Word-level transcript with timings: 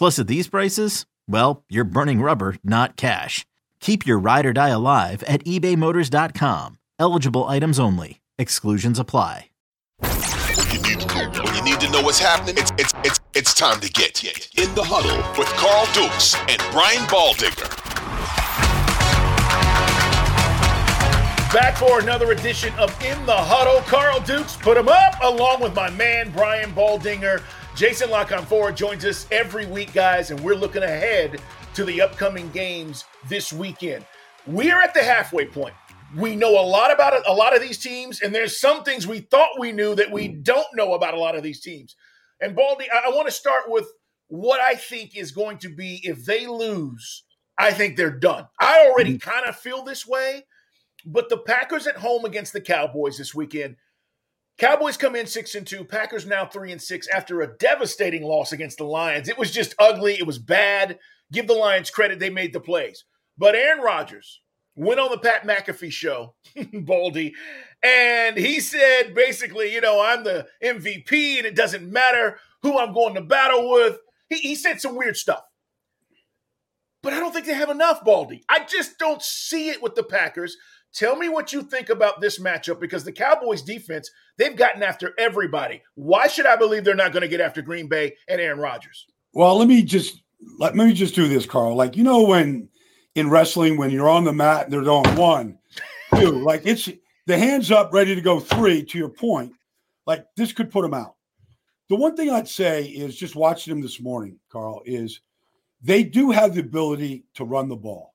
Plus, 0.00 0.18
at 0.18 0.28
these 0.28 0.48
prices, 0.48 1.04
well, 1.28 1.62
you're 1.68 1.84
burning 1.84 2.22
rubber, 2.22 2.56
not 2.64 2.96
cash. 2.96 3.44
Keep 3.80 4.06
your 4.06 4.18
ride 4.18 4.46
or 4.46 4.54
die 4.54 4.70
alive 4.70 5.22
at 5.24 5.44
ebaymotors.com. 5.44 6.78
Eligible 6.98 7.44
items 7.44 7.78
only. 7.78 8.22
Exclusions 8.38 8.98
apply. 8.98 9.50
When 10.00 10.70
you 10.72 10.80
need, 10.80 11.02
when 11.44 11.54
you 11.54 11.62
need 11.62 11.80
to 11.80 11.90
know 11.90 12.00
what's 12.00 12.18
happening, 12.18 12.54
it's, 12.56 12.70
it's, 12.78 12.94
it's, 13.04 13.20
it's 13.34 13.52
time 13.52 13.78
to 13.80 13.90
get 13.90 14.24
in 14.24 14.74
the 14.74 14.82
huddle 14.82 15.18
with 15.38 15.48
Carl 15.58 15.84
Dukes 15.92 16.34
and 16.48 16.62
Brian 16.72 17.06
Baldinger. 17.08 17.68
Back 21.52 21.76
for 21.76 22.00
another 22.00 22.32
edition 22.32 22.72
of 22.78 22.90
In 23.04 23.26
the 23.26 23.36
Huddle. 23.36 23.82
Carl 23.82 24.20
Dukes 24.20 24.56
put 24.56 24.76
him 24.76 24.88
up 24.88 25.16
along 25.20 25.60
with 25.60 25.74
my 25.74 25.90
man 25.90 26.30
Brian 26.30 26.72
Baldinger. 26.72 27.42
Jason 27.76 28.10
La 28.10 28.24
Canfora 28.24 28.74
joins 28.74 29.04
us 29.04 29.26
every 29.30 29.64
week, 29.66 29.92
guys, 29.92 30.30
and 30.30 30.40
we're 30.40 30.56
looking 30.56 30.82
ahead 30.82 31.40
to 31.74 31.84
the 31.84 32.02
upcoming 32.02 32.50
games 32.50 33.04
this 33.28 33.52
weekend. 33.52 34.04
We 34.46 34.70
are 34.70 34.82
at 34.82 34.92
the 34.92 35.02
halfway 35.02 35.46
point. 35.46 35.74
We 36.16 36.34
know 36.34 36.60
a 36.60 36.66
lot 36.66 36.92
about 36.92 37.22
a 37.26 37.32
lot 37.32 37.54
of 37.54 37.62
these 37.62 37.78
teams, 37.78 38.22
and 38.22 38.34
there's 38.34 38.60
some 38.60 38.82
things 38.82 39.06
we 39.06 39.20
thought 39.20 39.58
we 39.58 39.70
knew 39.70 39.94
that 39.94 40.10
we 40.10 40.28
don't 40.28 40.66
know 40.74 40.94
about 40.94 41.14
a 41.14 41.18
lot 41.18 41.36
of 41.36 41.44
these 41.44 41.60
teams. 41.60 41.94
And 42.40 42.56
Baldy, 42.56 42.86
I, 42.92 43.06
I 43.06 43.08
want 43.10 43.28
to 43.28 43.32
start 43.32 43.64
with 43.68 43.86
what 44.26 44.60
I 44.60 44.74
think 44.74 45.16
is 45.16 45.30
going 45.30 45.58
to 45.58 45.68
be 45.68 46.00
if 46.02 46.24
they 46.24 46.46
lose, 46.46 47.22
I 47.56 47.72
think 47.72 47.96
they're 47.96 48.10
done. 48.10 48.48
I 48.58 48.86
already 48.88 49.16
mm-hmm. 49.16 49.30
kind 49.30 49.46
of 49.46 49.56
feel 49.56 49.84
this 49.84 50.06
way, 50.06 50.44
but 51.06 51.28
the 51.28 51.38
Packers 51.38 51.86
at 51.86 51.96
home 51.96 52.24
against 52.24 52.52
the 52.52 52.60
Cowboys 52.60 53.16
this 53.16 53.34
weekend. 53.34 53.76
Cowboys 54.60 54.98
come 54.98 55.16
in 55.16 55.26
six 55.26 55.54
and 55.54 55.66
two. 55.66 55.84
Packers 55.84 56.26
now 56.26 56.44
three 56.44 56.70
and 56.70 56.80
six 56.80 57.08
after 57.08 57.40
a 57.40 57.56
devastating 57.56 58.22
loss 58.22 58.52
against 58.52 58.76
the 58.76 58.84
Lions. 58.84 59.30
It 59.30 59.38
was 59.38 59.50
just 59.50 59.74
ugly. 59.78 60.12
It 60.18 60.26
was 60.26 60.38
bad. 60.38 60.98
Give 61.32 61.46
the 61.46 61.54
Lions 61.54 61.88
credit; 61.88 62.18
they 62.18 62.28
made 62.28 62.52
the 62.52 62.60
plays. 62.60 63.04
But 63.38 63.54
Aaron 63.54 63.82
Rodgers 63.82 64.42
went 64.76 65.00
on 65.00 65.10
the 65.10 65.18
Pat 65.18 65.44
McAfee 65.44 65.90
show, 65.90 66.34
Baldy, 66.74 67.34
and 67.82 68.36
he 68.36 68.60
said 68.60 69.14
basically, 69.14 69.72
you 69.72 69.80
know, 69.80 69.98
I'm 69.98 70.24
the 70.24 70.46
MVP, 70.62 71.38
and 71.38 71.46
it 71.46 71.56
doesn't 71.56 71.90
matter 71.90 72.38
who 72.60 72.78
I'm 72.78 72.92
going 72.92 73.14
to 73.14 73.22
battle 73.22 73.70
with. 73.70 73.96
He, 74.28 74.36
he 74.36 74.54
said 74.54 74.78
some 74.78 74.94
weird 74.94 75.16
stuff. 75.16 75.42
But 77.02 77.14
I 77.14 77.18
don't 77.18 77.32
think 77.32 77.46
they 77.46 77.54
have 77.54 77.70
enough, 77.70 78.04
Baldy. 78.04 78.44
I 78.46 78.62
just 78.64 78.98
don't 78.98 79.22
see 79.22 79.70
it 79.70 79.82
with 79.82 79.94
the 79.94 80.02
Packers. 80.02 80.54
Tell 80.92 81.14
me 81.14 81.28
what 81.28 81.52
you 81.52 81.62
think 81.62 81.88
about 81.88 82.20
this 82.20 82.40
matchup 82.40 82.80
because 82.80 83.04
the 83.04 83.12
Cowboys 83.12 83.62
defense, 83.62 84.10
they've 84.36 84.56
gotten 84.56 84.82
after 84.82 85.14
everybody. 85.18 85.82
Why 85.94 86.26
should 86.26 86.46
I 86.46 86.56
believe 86.56 86.84
they're 86.84 86.96
not 86.96 87.12
going 87.12 87.22
to 87.22 87.28
get 87.28 87.40
after 87.40 87.62
Green 87.62 87.86
Bay 87.86 88.16
and 88.28 88.40
Aaron 88.40 88.58
Rodgers? 88.58 89.06
Well, 89.32 89.56
let 89.56 89.68
me 89.68 89.82
just 89.82 90.22
let 90.58 90.74
me 90.74 90.92
just 90.92 91.14
do 91.14 91.28
this, 91.28 91.46
Carl. 91.46 91.76
Like 91.76 91.96
you 91.96 92.02
know 92.02 92.24
when 92.24 92.68
in 93.14 93.30
wrestling 93.30 93.76
when 93.76 93.90
you're 93.90 94.08
on 94.08 94.24
the 94.24 94.32
mat 94.32 94.64
and 94.64 94.72
they're 94.72 94.82
going 94.82 95.14
one, 95.16 95.58
two, 96.16 96.30
like 96.44 96.62
it's 96.64 96.88
the 97.26 97.38
hands 97.38 97.70
up 97.70 97.92
ready 97.92 98.14
to 98.14 98.20
go 98.20 98.40
three 98.40 98.84
to 98.84 98.98
your 98.98 99.08
point. 99.08 99.52
Like 100.06 100.26
this 100.36 100.52
could 100.52 100.72
put 100.72 100.82
them 100.82 100.94
out. 100.94 101.14
The 101.88 101.96
one 101.96 102.16
thing 102.16 102.30
I'd 102.30 102.48
say 102.48 102.84
is 102.84 103.16
just 103.16 103.36
watching 103.36 103.72
them 103.72 103.82
this 103.82 104.00
morning, 104.00 104.38
Carl, 104.50 104.82
is 104.84 105.20
they 105.82 106.02
do 106.02 106.30
have 106.30 106.54
the 106.54 106.60
ability 106.60 107.24
to 107.34 107.44
run 107.44 107.68
the 107.68 107.76
ball. 107.76 108.09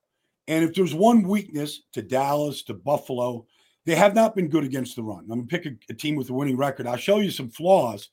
And 0.48 0.64
if 0.64 0.74
there's 0.76 0.94
one 0.94 1.24
weakness 1.24 1.82
to 1.94 2.02
Dallas, 2.02 2.64
to 2.64 2.74
Buffalo, 2.74 3.46
they 3.86 3.96
have 3.96 4.16
not 4.16 4.36
been 4.36 4.50
good 4.50 4.64
against 4.64 4.96
the 4.96 5.04
run. 5.04 5.20
I'm 5.22 5.28
going 5.28 5.48
to 5.48 5.58
pick 5.58 5.66
a, 5.66 5.76
a, 5.90 5.96
team 5.96 6.16
with 6.16 6.30
a 6.30 6.34
winning 6.34 6.58
record. 6.58 6.88
I'll 6.88 6.98
show 6.98 7.20
you 7.20 7.32
some 7.32 7.50
flaws. 7.50 8.10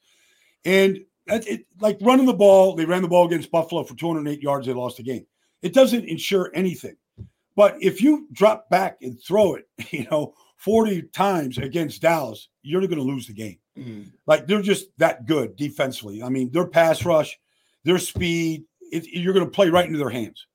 And 0.64 0.98
it, 1.26 1.46
it, 1.46 1.66
like 1.80 1.98
running 2.00 2.26
the 2.26 2.34
ball, 2.34 2.74
they 2.74 2.84
ran 2.84 3.02
the 3.02 3.08
ball 3.08 3.26
against 3.26 3.50
Buffalo 3.50 3.84
for 3.84 3.94
208 3.94 4.42
yards. 4.42 4.66
They 4.66 4.72
lost 4.72 4.98
the 4.98 5.02
game. 5.02 5.26
It 5.62 5.74
doesn't 5.74 6.04
ensure 6.04 6.50
anything. 6.54 6.96
But 7.54 7.76
if 7.80 8.00
you 8.00 8.28
drop 8.32 8.68
back 8.70 8.98
and 9.02 9.20
throw 9.22 9.54
it, 9.54 9.68
you 9.90 10.06
know, 10.10 10.34
40 10.56 11.02
times 11.12 11.58
against 11.58 12.02
Dallas, 12.02 12.48
you're 12.62 12.80
going 12.82 12.96
to 12.96 13.02
lose 13.02 13.26
the 13.26 13.32
game. 13.32 13.58
Mm. 13.78 14.12
Like 14.26 14.46
they're 14.46 14.62
just 14.62 14.86
that 14.98 15.26
good 15.26 15.56
defensively. 15.56 16.22
I 16.22 16.28
mean, 16.28 16.50
their 16.52 16.66
pass 16.66 17.04
rush, 17.04 17.38
their 17.84 17.98
speed, 17.98 18.64
it, 18.80 19.06
you're 19.08 19.34
going 19.34 19.46
to 19.46 19.50
play 19.50 19.70
right 19.70 19.86
into 19.86 19.98
their 19.98 20.10
hands. 20.10 20.46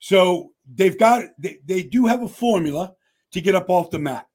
So 0.00 0.52
they've 0.74 0.98
got 0.98 1.24
they, 1.38 1.58
they 1.64 1.82
do 1.82 2.06
have 2.06 2.22
a 2.22 2.28
formula 2.28 2.94
to 3.32 3.40
get 3.40 3.54
up 3.54 3.70
off 3.70 3.90
the 3.90 3.98
mat. 3.98 4.26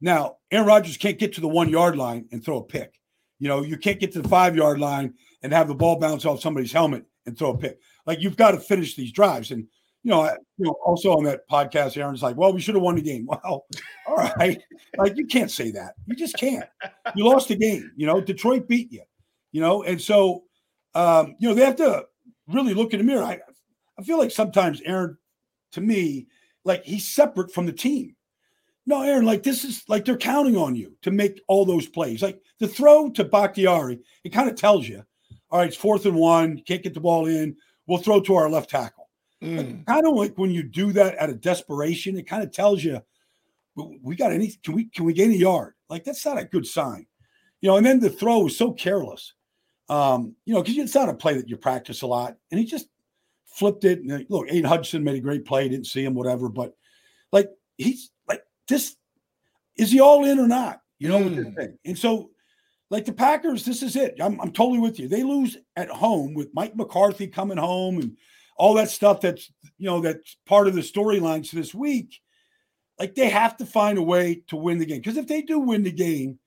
Now, 0.00 0.36
Aaron 0.50 0.66
Rodgers 0.66 0.96
can't 0.96 1.18
get 1.18 1.34
to 1.34 1.40
the 1.40 1.48
one 1.48 1.68
yard 1.68 1.96
line 1.96 2.26
and 2.32 2.44
throw 2.44 2.58
a 2.58 2.64
pick. 2.64 2.98
You 3.38 3.48
know, 3.48 3.62
you 3.62 3.76
can't 3.76 4.00
get 4.00 4.12
to 4.12 4.22
the 4.22 4.28
five 4.28 4.56
yard 4.56 4.78
line 4.78 5.14
and 5.42 5.52
have 5.52 5.68
the 5.68 5.74
ball 5.74 5.98
bounce 5.98 6.24
off 6.24 6.40
somebody's 6.40 6.72
helmet 6.72 7.04
and 7.26 7.36
throw 7.36 7.50
a 7.50 7.58
pick. 7.58 7.78
Like 8.06 8.20
you've 8.20 8.36
got 8.36 8.52
to 8.52 8.60
finish 8.60 8.96
these 8.96 9.12
drives. 9.12 9.50
And 9.50 9.66
you 10.02 10.10
know, 10.10 10.22
I, 10.22 10.32
you 10.56 10.64
know, 10.66 10.76
also 10.84 11.12
on 11.12 11.24
that 11.24 11.48
podcast, 11.48 11.96
Aaron's 11.96 12.22
like, 12.22 12.36
"Well, 12.36 12.52
we 12.52 12.60
should 12.60 12.74
have 12.74 12.82
won 12.82 12.96
the 12.96 13.02
game." 13.02 13.28
Well, 13.44 13.66
all 14.06 14.16
right, 14.16 14.60
like 14.96 15.16
you 15.16 15.26
can't 15.26 15.50
say 15.50 15.70
that. 15.72 15.94
You 16.06 16.16
just 16.16 16.36
can't. 16.36 16.68
You 17.14 17.26
lost 17.26 17.48
the 17.48 17.56
game. 17.56 17.92
You 17.96 18.06
know, 18.06 18.20
Detroit 18.20 18.66
beat 18.66 18.90
you. 18.90 19.02
You 19.52 19.60
know, 19.60 19.82
and 19.82 20.00
so 20.00 20.44
um, 20.94 21.36
you 21.38 21.48
know 21.48 21.54
they 21.54 21.64
have 21.64 21.76
to 21.76 22.06
really 22.48 22.74
look 22.74 22.92
in 22.92 22.98
the 22.98 23.04
mirror. 23.04 23.22
I, 23.22 23.38
I 23.98 24.02
feel 24.02 24.18
like 24.18 24.30
sometimes 24.30 24.80
Aaron, 24.82 25.18
to 25.72 25.80
me, 25.80 26.26
like 26.64 26.84
he's 26.84 27.08
separate 27.08 27.52
from 27.52 27.66
the 27.66 27.72
team. 27.72 28.16
No, 28.86 29.02
Aaron, 29.02 29.24
like 29.24 29.42
this 29.42 29.64
is 29.64 29.84
like 29.88 30.04
they're 30.04 30.16
counting 30.16 30.56
on 30.56 30.74
you 30.74 30.96
to 31.02 31.10
make 31.10 31.40
all 31.48 31.64
those 31.64 31.86
plays. 31.86 32.22
Like 32.22 32.40
the 32.58 32.68
throw 32.68 33.10
to 33.10 33.24
Bakhtiari, 33.24 34.00
it 34.24 34.30
kind 34.30 34.48
of 34.48 34.56
tells 34.56 34.88
you, 34.88 35.04
all 35.50 35.60
right, 35.60 35.68
it's 35.68 35.76
fourth 35.76 36.06
and 36.06 36.16
one, 36.16 36.62
can't 36.66 36.82
get 36.82 36.94
the 36.94 37.00
ball 37.00 37.26
in. 37.26 37.56
We'll 37.86 37.98
throw 37.98 38.20
to 38.20 38.34
our 38.34 38.50
left 38.50 38.70
tackle. 38.70 39.08
Mm. 39.42 39.86
Kind 39.86 40.06
of 40.06 40.14
like 40.14 40.36
when 40.36 40.50
you 40.50 40.62
do 40.62 40.92
that 40.92 41.18
out 41.18 41.30
of 41.30 41.40
desperation, 41.40 42.16
it 42.16 42.26
kind 42.26 42.42
of 42.42 42.52
tells 42.52 42.84
you, 42.84 43.00
we 44.02 44.16
got 44.16 44.32
any, 44.32 44.52
can 44.62 44.74
we, 44.74 44.84
can 44.84 45.04
we 45.04 45.12
gain 45.12 45.30
a 45.32 45.36
yard? 45.36 45.74
Like 45.88 46.04
that's 46.04 46.24
not 46.24 46.38
a 46.38 46.44
good 46.44 46.66
sign, 46.66 47.06
you 47.60 47.68
know. 47.68 47.76
And 47.76 47.86
then 47.86 48.00
the 48.00 48.10
throw 48.10 48.40
was 48.40 48.56
so 48.56 48.72
careless, 48.72 49.34
um, 49.88 50.34
you 50.44 50.54
know, 50.54 50.62
because 50.62 50.78
it's 50.78 50.94
not 50.94 51.08
a 51.08 51.14
play 51.14 51.34
that 51.34 51.48
you 51.48 51.56
practice 51.56 52.02
a 52.02 52.06
lot, 52.06 52.36
and 52.50 52.60
he 52.60 52.66
just 52.66 52.88
flipped 53.52 53.84
it. 53.84 54.00
And 54.00 54.26
look, 54.28 54.46
Aidan 54.48 54.64
Hutchinson 54.64 55.04
made 55.04 55.16
a 55.16 55.20
great 55.20 55.44
play, 55.44 55.68
didn't 55.68 55.86
see 55.86 56.04
him, 56.04 56.14
whatever, 56.14 56.48
but 56.48 56.74
like 57.32 57.50
he's 57.76 58.10
like 58.28 58.42
this, 58.68 58.96
is 59.76 59.90
he 59.90 60.00
all 60.00 60.24
in 60.24 60.38
or 60.38 60.48
not? 60.48 60.80
You 60.98 61.08
know 61.08 61.18
mm. 61.18 61.24
what 61.24 61.34
they're 61.34 61.54
saying, 61.56 61.78
and 61.84 61.98
so 61.98 62.30
like 62.90 63.04
the 63.04 63.12
Packers, 63.12 63.64
this 63.64 63.82
is 63.82 63.94
it. 63.96 64.16
I'm, 64.20 64.40
I'm 64.40 64.52
totally 64.52 64.80
with 64.80 64.98
you. 64.98 65.08
They 65.08 65.22
lose 65.22 65.56
at 65.76 65.88
home 65.88 66.34
with 66.34 66.50
Mike 66.54 66.76
McCarthy 66.76 67.28
coming 67.28 67.56
home 67.56 67.98
and 67.98 68.16
all 68.56 68.74
that 68.74 68.90
stuff 68.90 69.20
that's 69.20 69.50
you 69.78 69.86
know 69.86 70.00
that's 70.00 70.36
part 70.46 70.66
of 70.66 70.74
the 70.74 70.82
storylines 70.82 71.50
this 71.50 71.74
week. 71.74 72.20
like 72.98 73.14
they 73.14 73.30
have 73.30 73.56
to 73.56 73.66
find 73.66 73.96
a 73.96 74.02
way 74.02 74.42
to 74.48 74.56
win 74.56 74.78
the 74.78 74.86
game. 74.86 74.98
Because 74.98 75.16
if 75.16 75.26
they 75.26 75.42
do 75.42 75.58
win 75.58 75.82
the 75.82 75.92
game, 75.92 76.38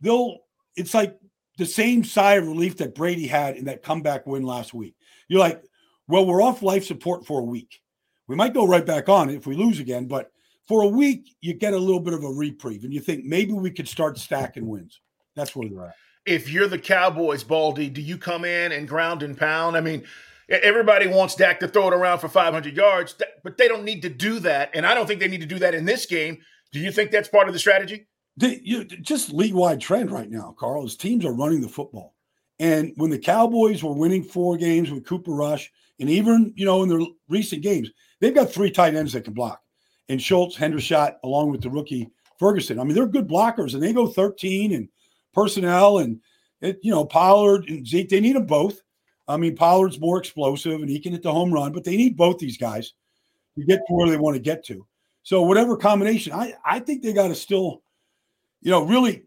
they'll 0.00 0.38
it's 0.76 0.92
like 0.92 1.18
the 1.56 1.66
same 1.66 2.04
sigh 2.04 2.34
of 2.34 2.46
relief 2.46 2.76
that 2.78 2.94
Brady 2.94 3.26
had 3.26 3.56
in 3.56 3.66
that 3.66 3.82
comeback 3.82 4.26
win 4.26 4.42
last 4.42 4.74
week. 4.74 4.94
You're 5.28 5.40
like, 5.40 5.62
well, 6.08 6.26
we're 6.26 6.42
off 6.42 6.62
life 6.62 6.84
support 6.84 7.26
for 7.26 7.40
a 7.40 7.44
week. 7.44 7.80
We 8.26 8.36
might 8.36 8.54
go 8.54 8.66
right 8.66 8.84
back 8.84 9.08
on 9.08 9.30
if 9.30 9.46
we 9.46 9.54
lose 9.54 9.80
again, 9.80 10.06
but 10.06 10.30
for 10.66 10.82
a 10.82 10.88
week, 10.88 11.36
you 11.40 11.54
get 11.54 11.74
a 11.74 11.78
little 11.78 12.00
bit 12.00 12.14
of 12.14 12.24
a 12.24 12.28
reprieve 12.28 12.84
and 12.84 12.92
you 12.92 13.00
think 13.00 13.24
maybe 13.24 13.52
we 13.52 13.70
could 13.70 13.88
start 13.88 14.18
stacking 14.18 14.66
wins. 14.66 15.00
That's 15.36 15.54
where 15.54 15.68
they're 15.68 15.86
at. 15.86 15.94
If 16.26 16.50
you're 16.50 16.68
the 16.68 16.78
Cowboys, 16.78 17.44
Baldy, 17.44 17.90
do 17.90 18.00
you 18.00 18.16
come 18.16 18.46
in 18.46 18.72
and 18.72 18.88
ground 18.88 19.22
and 19.22 19.36
pound? 19.36 19.76
I 19.76 19.82
mean, 19.82 20.04
everybody 20.48 21.06
wants 21.06 21.34
Dak 21.34 21.60
to 21.60 21.68
throw 21.68 21.88
it 21.88 21.94
around 21.94 22.20
for 22.20 22.28
500 22.28 22.74
yards, 22.74 23.14
but 23.42 23.58
they 23.58 23.68
don't 23.68 23.84
need 23.84 24.00
to 24.02 24.08
do 24.08 24.38
that. 24.40 24.70
And 24.72 24.86
I 24.86 24.94
don't 24.94 25.06
think 25.06 25.20
they 25.20 25.28
need 25.28 25.42
to 25.42 25.46
do 25.46 25.58
that 25.58 25.74
in 25.74 25.84
this 25.84 26.06
game. 26.06 26.38
Do 26.72 26.80
you 26.80 26.90
think 26.90 27.10
that's 27.10 27.28
part 27.28 27.46
of 27.46 27.52
the 27.52 27.60
strategy? 27.60 28.06
The, 28.36 28.58
you, 28.64 28.84
just 28.84 29.32
league 29.32 29.54
wide 29.54 29.80
trend 29.80 30.10
right 30.10 30.30
now, 30.30 30.56
Carl, 30.58 30.86
is 30.86 30.96
teams 30.96 31.24
are 31.24 31.32
running 31.32 31.60
the 31.60 31.68
football. 31.68 32.14
And 32.58 32.92
when 32.96 33.10
the 33.10 33.18
Cowboys 33.18 33.82
were 33.82 33.92
winning 33.92 34.22
four 34.22 34.56
games 34.56 34.90
with 34.90 35.04
Cooper 35.04 35.32
Rush, 35.32 35.70
and 36.00 36.10
even, 36.10 36.52
you 36.56 36.64
know, 36.64 36.82
in 36.82 36.88
their 36.88 37.00
recent 37.28 37.62
games, 37.62 37.90
they've 38.20 38.34
got 38.34 38.50
three 38.50 38.70
tight 38.70 38.94
ends 38.94 39.12
that 39.12 39.24
can 39.24 39.32
block. 39.32 39.60
And 40.08 40.20
Schultz, 40.20 40.56
Hendershot, 40.56 41.16
along 41.22 41.50
with 41.50 41.62
the 41.62 41.70
rookie 41.70 42.10
Ferguson. 42.38 42.78
I 42.78 42.84
mean, 42.84 42.94
they're 42.94 43.06
good 43.06 43.28
blockers, 43.28 43.74
and 43.74 43.82
they 43.82 43.92
go 43.92 44.06
13 44.06 44.74
and 44.74 44.88
personnel 45.32 45.98
and, 45.98 46.20
it, 46.60 46.78
you 46.82 46.90
know, 46.90 47.04
Pollard 47.04 47.68
and 47.68 47.86
Zeke, 47.86 48.08
they 48.08 48.20
need 48.20 48.36
them 48.36 48.46
both. 48.46 48.80
I 49.28 49.36
mean, 49.36 49.56
Pollard's 49.56 50.00
more 50.00 50.18
explosive 50.18 50.80
and 50.80 50.88
he 50.88 51.00
can 51.00 51.12
hit 51.12 51.22
the 51.22 51.32
home 51.32 51.52
run, 51.52 51.72
but 51.72 51.84
they 51.84 51.96
need 51.96 52.16
both 52.16 52.38
these 52.38 52.58
guys 52.58 52.92
to 53.56 53.64
get 53.64 53.80
to 53.86 53.94
where 53.94 54.08
they 54.08 54.16
want 54.16 54.36
to 54.36 54.42
get 54.42 54.64
to. 54.66 54.86
So 55.22 55.42
whatever 55.42 55.76
combination, 55.76 56.32
I 56.32 56.54
I 56.64 56.80
think 56.80 57.02
they 57.02 57.12
got 57.12 57.28
to 57.28 57.34
still, 57.34 57.82
you 58.60 58.70
know, 58.70 58.82
really, 58.82 59.24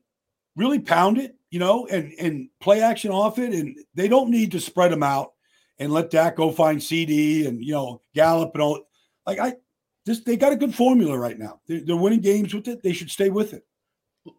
really 0.55 0.79
pound 0.79 1.17
it, 1.17 1.35
you 1.49 1.59
know, 1.59 1.87
and 1.87 2.13
and 2.19 2.49
play 2.59 2.81
action 2.81 3.11
off 3.11 3.39
it, 3.39 3.53
and 3.53 3.75
they 3.95 4.07
don't 4.07 4.29
need 4.29 4.51
to 4.51 4.59
spread 4.59 4.91
them 4.91 5.03
out 5.03 5.33
and 5.79 5.91
let 5.91 6.09
Dak 6.09 6.35
go 6.35 6.51
find 6.51 6.81
CD 6.81 7.45
and 7.45 7.63
you 7.63 7.73
know 7.73 8.01
Gallup 8.13 8.51
and 8.53 8.61
all. 8.63 8.83
Like 9.25 9.39
I, 9.39 9.55
just 10.05 10.25
they 10.25 10.37
got 10.37 10.53
a 10.53 10.57
good 10.57 10.73
formula 10.73 11.17
right 11.17 11.37
now. 11.37 11.59
They're, 11.67 11.81
they're 11.81 11.95
winning 11.95 12.21
games 12.21 12.53
with 12.53 12.67
it. 12.67 12.81
They 12.81 12.93
should 12.93 13.11
stay 13.11 13.29
with 13.29 13.53
it. 13.53 13.63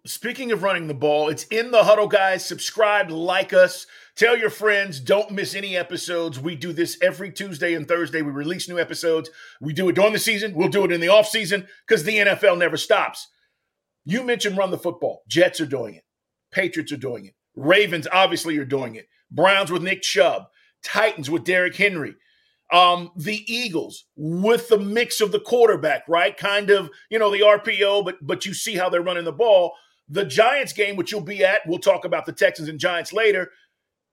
Speaking 0.06 0.52
of 0.52 0.62
running 0.62 0.86
the 0.86 0.94
ball, 0.94 1.28
it's 1.28 1.44
in 1.44 1.70
the 1.70 1.84
huddle, 1.84 2.08
guys. 2.08 2.44
Subscribe, 2.44 3.10
like 3.10 3.52
us, 3.52 3.86
tell 4.16 4.36
your 4.36 4.50
friends. 4.50 5.00
Don't 5.00 5.30
miss 5.30 5.54
any 5.54 5.76
episodes. 5.76 6.38
We 6.38 6.56
do 6.56 6.72
this 6.72 6.98
every 7.02 7.32
Tuesday 7.32 7.74
and 7.74 7.88
Thursday. 7.88 8.22
We 8.22 8.30
release 8.30 8.68
new 8.68 8.78
episodes. 8.78 9.30
We 9.60 9.72
do 9.72 9.88
it 9.88 9.94
during 9.94 10.12
the 10.12 10.18
season. 10.18 10.54
We'll 10.54 10.68
do 10.68 10.84
it 10.84 10.92
in 10.92 11.00
the 11.00 11.08
off 11.08 11.28
season 11.28 11.66
because 11.86 12.04
the 12.04 12.18
NFL 12.18 12.58
never 12.58 12.76
stops. 12.76 13.28
You 14.04 14.22
mentioned 14.22 14.56
run 14.56 14.70
the 14.70 14.78
football. 14.78 15.22
Jets 15.28 15.60
are 15.60 15.66
doing 15.66 15.94
it. 15.94 16.04
Patriots 16.50 16.92
are 16.92 16.98
doing 16.98 17.26
it. 17.26 17.34
Ravens 17.56 18.06
obviously 18.12 18.56
are 18.58 18.64
doing 18.64 18.94
it. 18.94 19.06
Browns 19.30 19.70
with 19.70 19.82
Nick 19.82 20.02
Chubb. 20.02 20.44
Titans 20.82 21.30
with 21.30 21.44
Derrick 21.44 21.76
Henry 21.76 22.14
um, 22.70 23.10
the 23.16 23.42
Eagles 23.52 24.04
with 24.16 24.68
the 24.68 24.78
mix 24.78 25.20
of 25.20 25.32
the 25.32 25.40
quarterback, 25.40 26.04
right? 26.08 26.36
Kind 26.36 26.70
of, 26.70 26.90
you 27.10 27.18
know, 27.18 27.30
the 27.30 27.40
RPO, 27.40 28.04
but 28.04 28.16
but 28.20 28.44
you 28.44 28.54
see 28.54 28.76
how 28.76 28.88
they're 28.88 29.02
running 29.02 29.24
the 29.24 29.32
ball. 29.32 29.72
The 30.08 30.24
Giants 30.24 30.72
game, 30.72 30.96
which 30.96 31.12
you'll 31.12 31.20
be 31.20 31.44
at, 31.44 31.66
we'll 31.66 31.78
talk 31.78 32.04
about 32.04 32.26
the 32.26 32.32
Texans 32.32 32.68
and 32.68 32.78
Giants 32.78 33.12
later, 33.12 33.50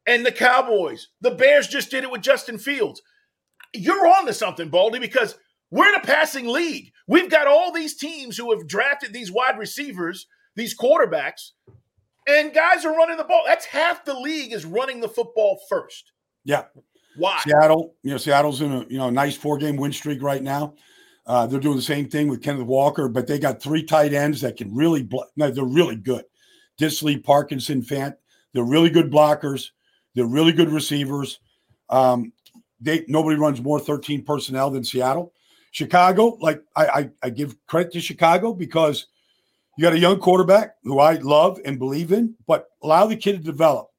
and 0.06 0.26
the 0.26 0.32
Cowboys. 0.32 1.10
The 1.22 1.32
Bears 1.32 1.68
just 1.68 1.92
did 1.92 2.04
it 2.04 2.12
with 2.12 2.22
Justin 2.22 2.58
Fields. 2.58 3.02
You're 3.74 4.08
on 4.08 4.26
to 4.26 4.34
something, 4.34 4.70
Baldy, 4.70 5.00
because 5.00 5.38
we're 5.72 5.90
in 5.90 5.96
a 5.96 6.02
passing 6.02 6.48
league. 6.48 6.92
We've 7.08 7.30
got 7.30 7.48
all 7.48 7.72
these 7.72 7.96
teams 7.96 8.38
who 8.38 8.52
have 8.52 8.68
drafted 8.68 9.14
these 9.14 9.32
wide 9.32 9.58
receivers, 9.58 10.28
these 10.56 10.78
quarterbacks, 10.78 11.52
and 12.28 12.54
guys 12.54 12.86
are 12.86 12.96
running 12.96 13.18
the 13.18 13.24
ball. 13.24 13.44
That's 13.46 13.66
half 13.66 14.06
the 14.06 14.18
league 14.18 14.54
is 14.54 14.66
running 14.66 15.02
the 15.02 15.10
football 15.10 15.60
first. 15.70 16.12
Yeah. 16.46 16.66
Why? 17.18 17.42
Seattle, 17.44 17.96
you 18.04 18.12
know, 18.12 18.18
Seattle's 18.18 18.62
in 18.62 18.72
a 18.72 18.86
you 18.88 18.98
know 18.98 19.10
nice 19.10 19.36
four 19.36 19.58
game 19.58 19.76
win 19.76 19.92
streak 19.92 20.22
right 20.22 20.42
now. 20.42 20.76
Uh, 21.28 21.48
they're 21.48 21.60
doing 21.60 21.76
the 21.76 21.82
same 21.82 22.08
thing 22.08 22.28
with 22.28 22.44
Kenneth 22.44 22.68
Walker, 22.68 23.10
but 23.10 23.26
they 23.26 23.40
got 23.40 23.62
three 23.62 23.84
tight 23.84 24.14
ends 24.14 24.42
that 24.42 24.58
can 24.58 24.74
really. 24.74 25.04
Bl- 25.04 25.24
no, 25.36 25.50
they're 25.50 25.66
really 25.66 25.96
good. 25.96 26.24
Dissly, 26.80 27.22
Parkinson, 27.22 27.82
Fant. 27.82 28.16
They're 28.54 28.64
really 28.64 28.90
good 28.90 29.12
blockers. 29.12 29.70
They're 30.14 30.26
really 30.26 30.52
good 30.52 30.70
receivers. 30.70 31.40
Um, 31.90 32.32
they 32.80 33.06
nobody 33.08 33.38
runs 33.38 33.62
more 33.62 33.80
13 33.80 34.24
personnel 34.24 34.70
than 34.70 34.84
Seattle. 34.84 35.34
Chicago, 35.72 36.38
like 36.40 36.62
I, 36.76 36.86
I, 36.86 37.10
I 37.24 37.30
give 37.32 37.56
credit 37.68 37.92
to 37.94 38.00
Chicago 38.00 38.54
because 38.54 39.08
you 39.78 39.82
got 39.82 39.94
a 39.94 40.00
young 40.00 40.20
quarterback 40.20 40.76
who 40.84 41.00
I 41.00 41.16
love 41.16 41.60
and 41.66 41.78
believe 41.78 42.14
in, 42.14 42.36
but 42.48 42.68
allow 42.82 43.08
the 43.08 43.18
kid 43.18 43.34
to 43.34 43.44
develop. 43.44 43.90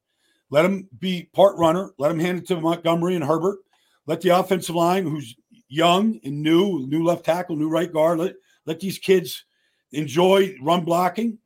Let 0.49 0.65
him 0.65 0.87
be 0.99 1.29
part 1.33 1.57
runner. 1.57 1.91
Let 1.97 2.11
him 2.11 2.19
hand 2.19 2.39
it 2.39 2.47
to 2.47 2.61
Montgomery 2.61 3.15
and 3.15 3.23
Herbert. 3.23 3.59
Let 4.05 4.21
the 4.21 4.29
offensive 4.29 4.75
line, 4.75 5.05
who's 5.05 5.35
young 5.67 6.19
and 6.23 6.41
new, 6.41 6.87
new 6.87 7.03
left 7.03 7.25
tackle, 7.25 7.55
new 7.55 7.69
right 7.69 7.91
guard, 7.91 8.19
let, 8.19 8.35
let 8.65 8.79
these 8.79 8.97
kids 8.97 9.45
enjoy 9.91 10.55
run 10.61 10.85
blocking. 10.85 11.37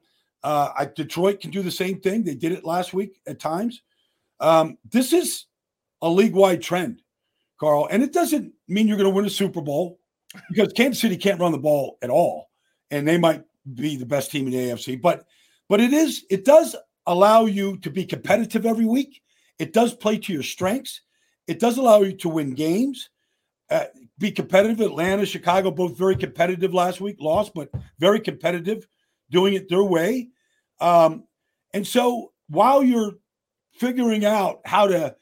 Uh, 0.44 0.70
I, 0.78 0.86
Detroit 0.86 1.40
can 1.40 1.52
do 1.52 1.62
the 1.62 1.72
same 1.72 2.00
thing. 2.00 2.24
They 2.24 2.36
did 2.36 2.52
it 2.52 2.66
last 2.66 2.94
week 2.94 3.20
at 3.28 3.40
times. 3.40 3.82
Um, 4.40 4.78
this 4.90 5.14
is 5.14 5.46
a 6.02 6.10
league 6.10 6.34
wide 6.34 6.62
trend, 6.62 7.02
Carl. 7.60 7.88
And 7.92 8.02
it 8.04 8.14
doesn't 8.14 8.54
mean 8.68 8.88
you're 8.88 8.98
going 8.98 9.10
to 9.10 9.16
win 9.16 9.26
a 9.26 9.30
Super 9.30 9.62
Bowl 9.62 10.00
because 10.50 10.74
Kansas 10.74 11.02
City 11.02 11.18
can't 11.18 11.40
run 11.40 11.52
the 11.52 11.60
ball 11.60 11.98
at 12.02 12.10
all. 12.10 12.50
And 12.90 13.08
they 13.08 13.18
might 13.18 13.44
be 13.76 13.96
the 13.98 14.06
best 14.06 14.32
team 14.32 14.48
in 14.48 14.52
the 14.52 14.58
AFC. 14.58 15.00
But 15.02 15.26
but 15.70 15.80
it 15.80 15.94
is, 15.94 16.26
it 16.30 16.44
does 16.44 16.76
allow 17.06 17.46
you 17.46 17.78
to 17.78 17.90
be 17.90 18.06
competitive 18.06 18.66
every 18.66 18.86
week. 18.86 19.22
It 19.60 19.74
does 19.74 19.94
play 19.94 20.18
to 20.18 20.34
your 20.34 20.44
strengths. 20.44 21.02
It 21.48 21.60
does 21.60 21.78
allow 21.78 22.02
you 22.02 22.14
to 22.18 22.30
win 22.30 22.54
games, 22.54 23.10
uh, 23.70 23.86
be 24.18 24.32
competitive. 24.32 24.80
Atlanta, 24.80 25.26
Chicago, 25.26 25.72
both 25.72 25.98
very 25.98 26.16
competitive 26.16 26.74
last 26.74 27.02
week, 27.02 27.18
lost, 27.20 27.54
but 27.54 27.70
very 28.00 28.20
competitive, 28.20 28.88
doing 29.30 29.54
it 29.54 29.70
their 29.70 29.84
way. 29.84 30.30
Um, 30.80 31.26
and 31.74 31.86
so 31.86 32.32
while 32.50 32.84
you're 32.84 33.14
figuring 33.74 34.26
out 34.26 34.62
how 34.66 34.88
to 34.88 35.16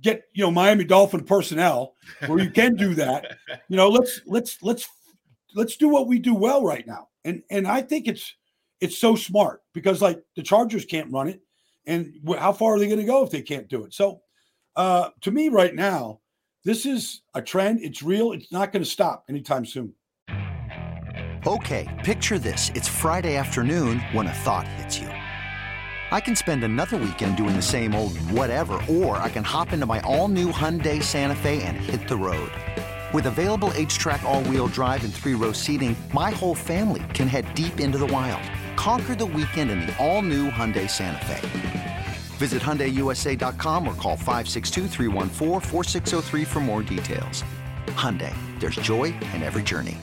get 0.00 0.24
you 0.32 0.42
know 0.42 0.50
Miami 0.50 0.84
Dolphin 0.84 1.24
personnel 1.24 1.94
where 2.26 2.42
you 2.42 2.50
can 2.50 2.74
do 2.74 2.94
that, 2.94 3.36
you 3.68 3.76
know, 3.76 3.88
let's 3.88 4.20
let's 4.26 4.62
let's 4.62 4.88
let's 5.54 5.76
do 5.76 5.88
what 5.88 6.06
we 6.06 6.18
do 6.18 6.34
well 6.34 6.64
right 6.64 6.86
now. 6.86 7.08
And 7.24 7.42
and 7.50 7.66
I 7.66 7.82
think 7.82 8.08
it's 8.08 8.34
it's 8.82 8.98
so 8.98 9.14
smart 9.14 9.62
because 9.72 10.02
like 10.02 10.20
the 10.34 10.42
Chargers 10.42 10.84
can't 10.84 11.10
run 11.12 11.28
it, 11.28 11.40
and 11.86 12.12
how 12.38 12.52
far 12.52 12.74
are 12.74 12.78
they 12.78 12.86
going 12.86 12.98
to 12.98 13.06
go 13.06 13.22
if 13.24 13.30
they 13.30 13.40
can't 13.40 13.68
do 13.68 13.84
it? 13.84 13.94
So, 13.94 14.20
uh, 14.74 15.10
to 15.20 15.30
me, 15.30 15.48
right 15.48 15.74
now, 15.74 16.18
this 16.64 16.84
is 16.84 17.22
a 17.32 17.40
trend. 17.40 17.80
It's 17.80 18.02
real. 18.02 18.32
It's 18.32 18.50
not 18.50 18.72
going 18.72 18.82
to 18.82 18.90
stop 18.90 19.24
anytime 19.28 19.64
soon. 19.64 19.94
Okay, 21.46 21.88
picture 22.04 22.40
this: 22.40 22.70
it's 22.74 22.88
Friday 22.88 23.36
afternoon 23.36 24.00
when 24.12 24.26
a 24.26 24.32
thought 24.32 24.66
hits 24.66 24.98
you. 24.98 25.06
I 25.06 26.20
can 26.20 26.36
spend 26.36 26.64
another 26.64 26.96
weekend 26.96 27.36
doing 27.36 27.54
the 27.54 27.62
same 27.62 27.94
old 27.94 28.18
whatever, 28.32 28.80
or 28.90 29.16
I 29.16 29.30
can 29.30 29.44
hop 29.44 29.72
into 29.72 29.86
my 29.86 30.00
all-new 30.00 30.50
Hyundai 30.52 31.02
Santa 31.02 31.36
Fe 31.36 31.62
and 31.62 31.76
hit 31.76 32.06
the 32.06 32.16
road. 32.16 32.50
With 33.14 33.26
available 33.26 33.70
H-Track 33.74 34.22
all-wheel 34.22 34.66
drive 34.68 35.04
and 35.04 35.14
three-row 35.14 35.52
seating, 35.52 35.96
my 36.12 36.30
whole 36.30 36.54
family 36.54 37.02
can 37.14 37.28
head 37.28 37.54
deep 37.54 37.80
into 37.80 37.96
the 37.96 38.06
wild 38.06 38.42
Conquer 38.82 39.14
the 39.14 39.26
weekend 39.26 39.70
in 39.70 39.86
the 39.86 39.96
all-new 40.04 40.50
Hyundai 40.50 40.90
Santa 40.90 41.24
Fe. 41.26 42.04
Visit 42.38 42.60
HyundaiUSA.com 42.60 43.86
or 43.86 43.94
call 43.94 44.16
562 44.16 44.88
for 46.44 46.60
more 46.60 46.82
details. 46.82 47.44
Hyundai, 47.94 48.34
there's 48.58 48.74
joy 48.74 49.14
in 49.34 49.44
every 49.44 49.62
journey. 49.62 49.96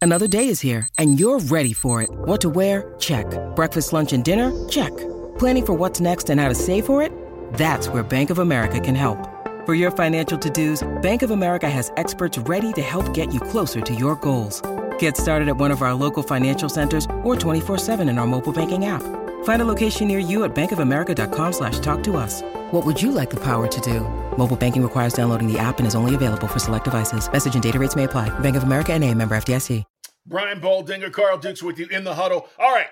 Another 0.00 0.28
day 0.28 0.46
is 0.46 0.60
here 0.60 0.86
and 0.96 1.18
you're 1.18 1.40
ready 1.40 1.72
for 1.72 2.02
it. 2.02 2.10
What 2.24 2.40
to 2.42 2.50
wear? 2.50 2.94
Check. 3.00 3.26
Breakfast, 3.56 3.92
lunch, 3.92 4.12
and 4.12 4.22
dinner? 4.22 4.52
Check. 4.68 4.96
Planning 5.36 5.66
for 5.66 5.72
what's 5.74 5.98
next 6.00 6.30
and 6.30 6.40
how 6.40 6.48
to 6.48 6.54
save 6.54 6.86
for 6.86 7.02
it? 7.02 7.10
That's 7.54 7.88
where 7.88 8.04
Bank 8.04 8.30
of 8.30 8.38
America 8.38 8.78
can 8.78 8.94
help. 8.94 9.18
For 9.66 9.74
your 9.74 9.90
financial 9.90 10.38
to-dos, 10.38 10.88
Bank 11.02 11.22
of 11.22 11.32
America 11.32 11.68
has 11.68 11.90
experts 11.96 12.38
ready 12.38 12.72
to 12.74 12.80
help 12.80 13.12
get 13.12 13.34
you 13.34 13.40
closer 13.40 13.80
to 13.80 13.92
your 13.92 14.14
goals. 14.14 14.62
Get 15.00 15.16
started 15.16 15.48
at 15.48 15.56
one 15.56 15.70
of 15.70 15.82
our 15.82 15.94
local 15.94 16.22
financial 16.22 16.68
centers 16.68 17.04
or 17.22 17.34
24-7 17.34 18.08
in 18.08 18.18
our 18.18 18.26
mobile 18.26 18.52
banking 18.52 18.86
app. 18.86 19.02
Find 19.44 19.62
a 19.62 19.64
location 19.64 20.08
near 20.08 20.18
you 20.18 20.44
at 20.44 20.54
bankofamerica.com 20.54 21.52
slash 21.52 21.78
talk 21.80 22.02
to 22.04 22.16
us. 22.16 22.42
What 22.70 22.86
would 22.86 23.00
you 23.00 23.12
like 23.12 23.28
the 23.28 23.40
power 23.40 23.66
to 23.66 23.80
do? 23.82 24.00
Mobile 24.38 24.56
banking 24.56 24.82
requires 24.82 25.12
downloading 25.12 25.52
the 25.52 25.58
app 25.58 25.78
and 25.78 25.86
is 25.86 25.94
only 25.94 26.14
available 26.14 26.48
for 26.48 26.58
select 26.58 26.84
devices. 26.84 27.30
Message 27.30 27.52
and 27.52 27.62
data 27.62 27.78
rates 27.78 27.96
may 27.96 28.04
apply. 28.04 28.28
Bank 28.40 28.56
of 28.56 28.62
America 28.62 28.94
and 28.94 29.04
a 29.04 29.14
member 29.14 29.34
FDIC. 29.34 29.84
Brian 30.26 30.60
Baldinger, 30.60 31.10
Carl 31.10 31.38
Dukes 31.38 31.62
with 31.62 31.78
you 31.78 31.86
in 31.86 32.04
the 32.04 32.14
huddle. 32.14 32.46
All 32.58 32.70
right. 32.70 32.88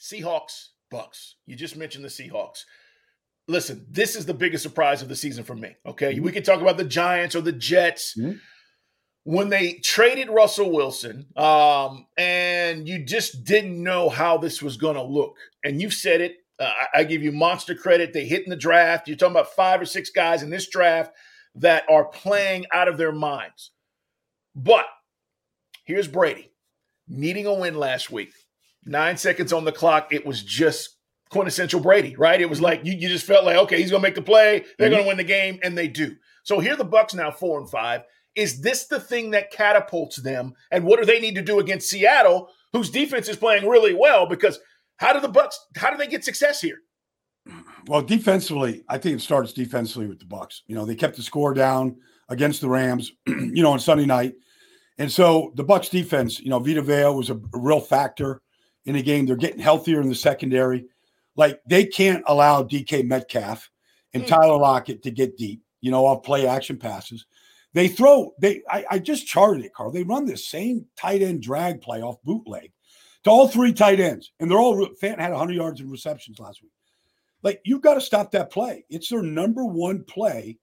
Seahawks, 0.00 0.70
Bucks. 0.90 1.36
You 1.46 1.54
just 1.54 1.76
mentioned 1.76 2.04
the 2.04 2.08
Seahawks. 2.08 2.64
Listen, 3.46 3.86
this 3.88 4.16
is 4.16 4.26
the 4.26 4.34
biggest 4.34 4.64
surprise 4.64 5.00
of 5.00 5.08
the 5.08 5.16
season 5.16 5.44
for 5.44 5.54
me. 5.54 5.76
Okay. 5.86 6.14
Mm-hmm. 6.14 6.24
We 6.24 6.32
can 6.32 6.42
talk 6.42 6.60
about 6.60 6.76
the 6.76 6.84
Giants 6.84 7.36
or 7.36 7.40
the 7.40 7.52
Jets. 7.52 8.18
Mm-hmm 8.18 8.38
when 9.24 9.48
they 9.48 9.74
traded 9.74 10.28
Russell 10.30 10.72
Wilson, 10.72 11.26
um, 11.36 12.06
and 12.16 12.88
you 12.88 13.04
just 13.04 13.44
didn't 13.44 13.80
know 13.82 14.08
how 14.08 14.36
this 14.36 14.60
was 14.60 14.76
going 14.76 14.96
to 14.96 15.02
look. 15.02 15.36
And 15.64 15.80
you 15.80 15.90
said 15.90 16.20
it. 16.20 16.36
Uh, 16.58 16.70
I, 16.94 17.04
give 17.04 17.22
you 17.22 17.32
monster 17.32 17.74
credit. 17.74 18.12
They 18.12 18.24
hit 18.24 18.44
in 18.44 18.50
the 18.50 18.56
draft. 18.56 19.08
You're 19.08 19.16
talking 19.16 19.34
about 19.34 19.54
five 19.54 19.80
or 19.80 19.84
six 19.84 20.10
guys 20.10 20.42
in 20.42 20.50
this 20.50 20.68
draft 20.68 21.12
that 21.56 21.84
are 21.88 22.04
playing 22.04 22.66
out 22.72 22.88
of 22.88 22.98
their 22.98 23.12
minds. 23.12 23.72
But 24.54 24.86
here's 25.84 26.08
Brady 26.08 26.52
needing 27.08 27.46
a 27.46 27.54
win 27.54 27.74
last 27.74 28.10
week. 28.10 28.32
Nine 28.84 29.16
seconds 29.16 29.52
on 29.52 29.64
the 29.64 29.72
clock. 29.72 30.12
It 30.12 30.26
was 30.26 30.42
just 30.42 30.96
quintessential 31.30 31.80
Brady, 31.80 32.16
right? 32.16 32.40
It 32.40 32.50
was 32.50 32.60
like 32.60 32.84
you, 32.84 32.92
you 32.92 33.08
just 33.08 33.26
felt 33.26 33.44
like, 33.44 33.56
okay, 33.56 33.80
he's 33.80 33.90
gonna 33.90 34.02
make 34.02 34.14
the 34.14 34.22
play, 34.22 34.64
they're 34.78 34.88
mm-hmm. 34.88 34.98
gonna 34.98 35.08
win 35.08 35.16
the 35.16 35.24
game, 35.24 35.58
and 35.62 35.76
they 35.76 35.88
do. 35.88 36.16
So 36.44 36.60
here 36.60 36.76
the 36.76 36.84
Bucks 36.84 37.14
now 37.14 37.30
four 37.30 37.58
and 37.58 37.70
five. 37.70 38.02
Is 38.34 38.60
this 38.60 38.86
the 38.86 39.00
thing 39.00 39.30
that 39.32 39.50
catapults 39.50 40.16
them? 40.16 40.54
And 40.70 40.84
what 40.84 40.98
do 40.98 41.06
they 41.06 41.20
need 41.20 41.34
to 41.34 41.42
do 41.42 41.58
against 41.58 41.90
Seattle, 41.90 42.48
whose 42.72 42.90
defense 42.90 43.28
is 43.28 43.36
playing 43.36 43.68
really 43.68 43.94
well? 43.94 44.26
Because 44.26 44.58
how 44.96 45.12
do 45.12 45.20
the 45.20 45.28
Bucks? 45.28 45.58
How 45.76 45.90
do 45.90 45.96
they 45.96 46.06
get 46.06 46.24
success 46.24 46.60
here? 46.60 46.78
Well, 47.86 48.02
defensively, 48.02 48.84
I 48.88 48.98
think 48.98 49.16
it 49.16 49.22
starts 49.22 49.52
defensively 49.52 50.06
with 50.06 50.20
the 50.20 50.26
Bucks. 50.26 50.62
You 50.66 50.76
know, 50.76 50.84
they 50.84 50.94
kept 50.94 51.16
the 51.16 51.22
score 51.22 51.52
down 51.52 51.96
against 52.28 52.60
the 52.60 52.68
Rams, 52.68 53.12
you 53.26 53.62
know, 53.62 53.72
on 53.72 53.80
Sunday 53.80 54.06
night, 54.06 54.34
and 54.98 55.10
so 55.10 55.52
the 55.56 55.64
Bucks 55.64 55.88
defense, 55.88 56.40
you 56.40 56.50
know, 56.50 56.58
Vita 56.58 56.82
Vea 56.82 57.06
was 57.06 57.30
a, 57.30 57.40
real 57.52 57.80
factor 57.80 58.40
in 58.84 58.94
the 58.94 59.02
game. 59.02 59.26
They're 59.26 59.36
getting 59.36 59.60
healthier 59.60 60.00
in 60.00 60.08
the 60.08 60.14
secondary. 60.14 60.86
Like 61.34 61.60
they 61.66 61.86
can't 61.86 62.22
allow 62.26 62.62
DK 62.62 63.04
Metcalf 63.04 63.70
and 64.12 64.22
hmm. 64.22 64.28
Tyler 64.28 64.58
Lockett 64.58 65.02
to 65.02 65.10
get 65.10 65.36
deep, 65.36 65.62
you 65.80 65.90
know, 65.90 66.06
off 66.06 66.22
play 66.22 66.46
action 66.46 66.76
passes. 66.76 67.26
They 67.74 67.88
throw, 67.88 68.34
they 68.38 68.62
I, 68.68 68.84
I 68.90 68.98
just 68.98 69.26
charted 69.26 69.64
it, 69.64 69.74
Carl. 69.74 69.90
They 69.90 70.02
run 70.02 70.26
the 70.26 70.36
same 70.36 70.86
tight 70.96 71.22
end 71.22 71.42
drag 71.42 71.80
play 71.80 72.02
off 72.02 72.22
bootleg 72.22 72.70
to 73.24 73.30
all 73.30 73.48
three 73.48 73.72
tight 73.72 74.00
ends. 74.00 74.32
And 74.40 74.50
they're 74.50 74.58
all 74.58 74.76
Fant 75.00 75.18
had 75.18 75.30
100 75.30 75.54
yards 75.54 75.80
in 75.80 75.90
receptions 75.90 76.38
last 76.38 76.62
week. 76.62 76.72
Like 77.42 77.60
you've 77.64 77.82
got 77.82 77.94
to 77.94 78.00
stop 78.00 78.30
that 78.32 78.50
play. 78.50 78.84
It's 78.90 79.08
their 79.08 79.22
number 79.22 79.64
one 79.64 80.04
play 80.04 80.58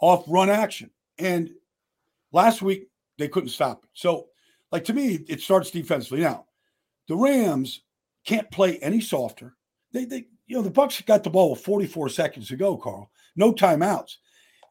off 0.00 0.24
run 0.26 0.50
action. 0.50 0.90
And 1.18 1.50
last 2.32 2.62
week 2.62 2.88
they 3.18 3.28
couldn't 3.28 3.50
stop 3.50 3.84
it. 3.84 3.90
So, 3.92 4.28
like 4.72 4.84
to 4.84 4.94
me, 4.94 5.24
it 5.28 5.40
starts 5.40 5.70
defensively. 5.70 6.20
Now, 6.20 6.46
the 7.08 7.16
Rams 7.16 7.82
can't 8.24 8.50
play 8.50 8.78
any 8.78 9.00
softer. 9.00 9.54
They, 9.92 10.04
they, 10.04 10.26
you 10.46 10.56
know, 10.56 10.62
the 10.62 10.70
Bucks 10.70 11.00
got 11.02 11.22
the 11.22 11.30
ball 11.30 11.50
with 11.50 11.60
44 11.60 12.08
seconds 12.08 12.48
to 12.48 12.56
go, 12.56 12.76
Carl. 12.76 13.10
No 13.36 13.52
timeouts. 13.52 14.16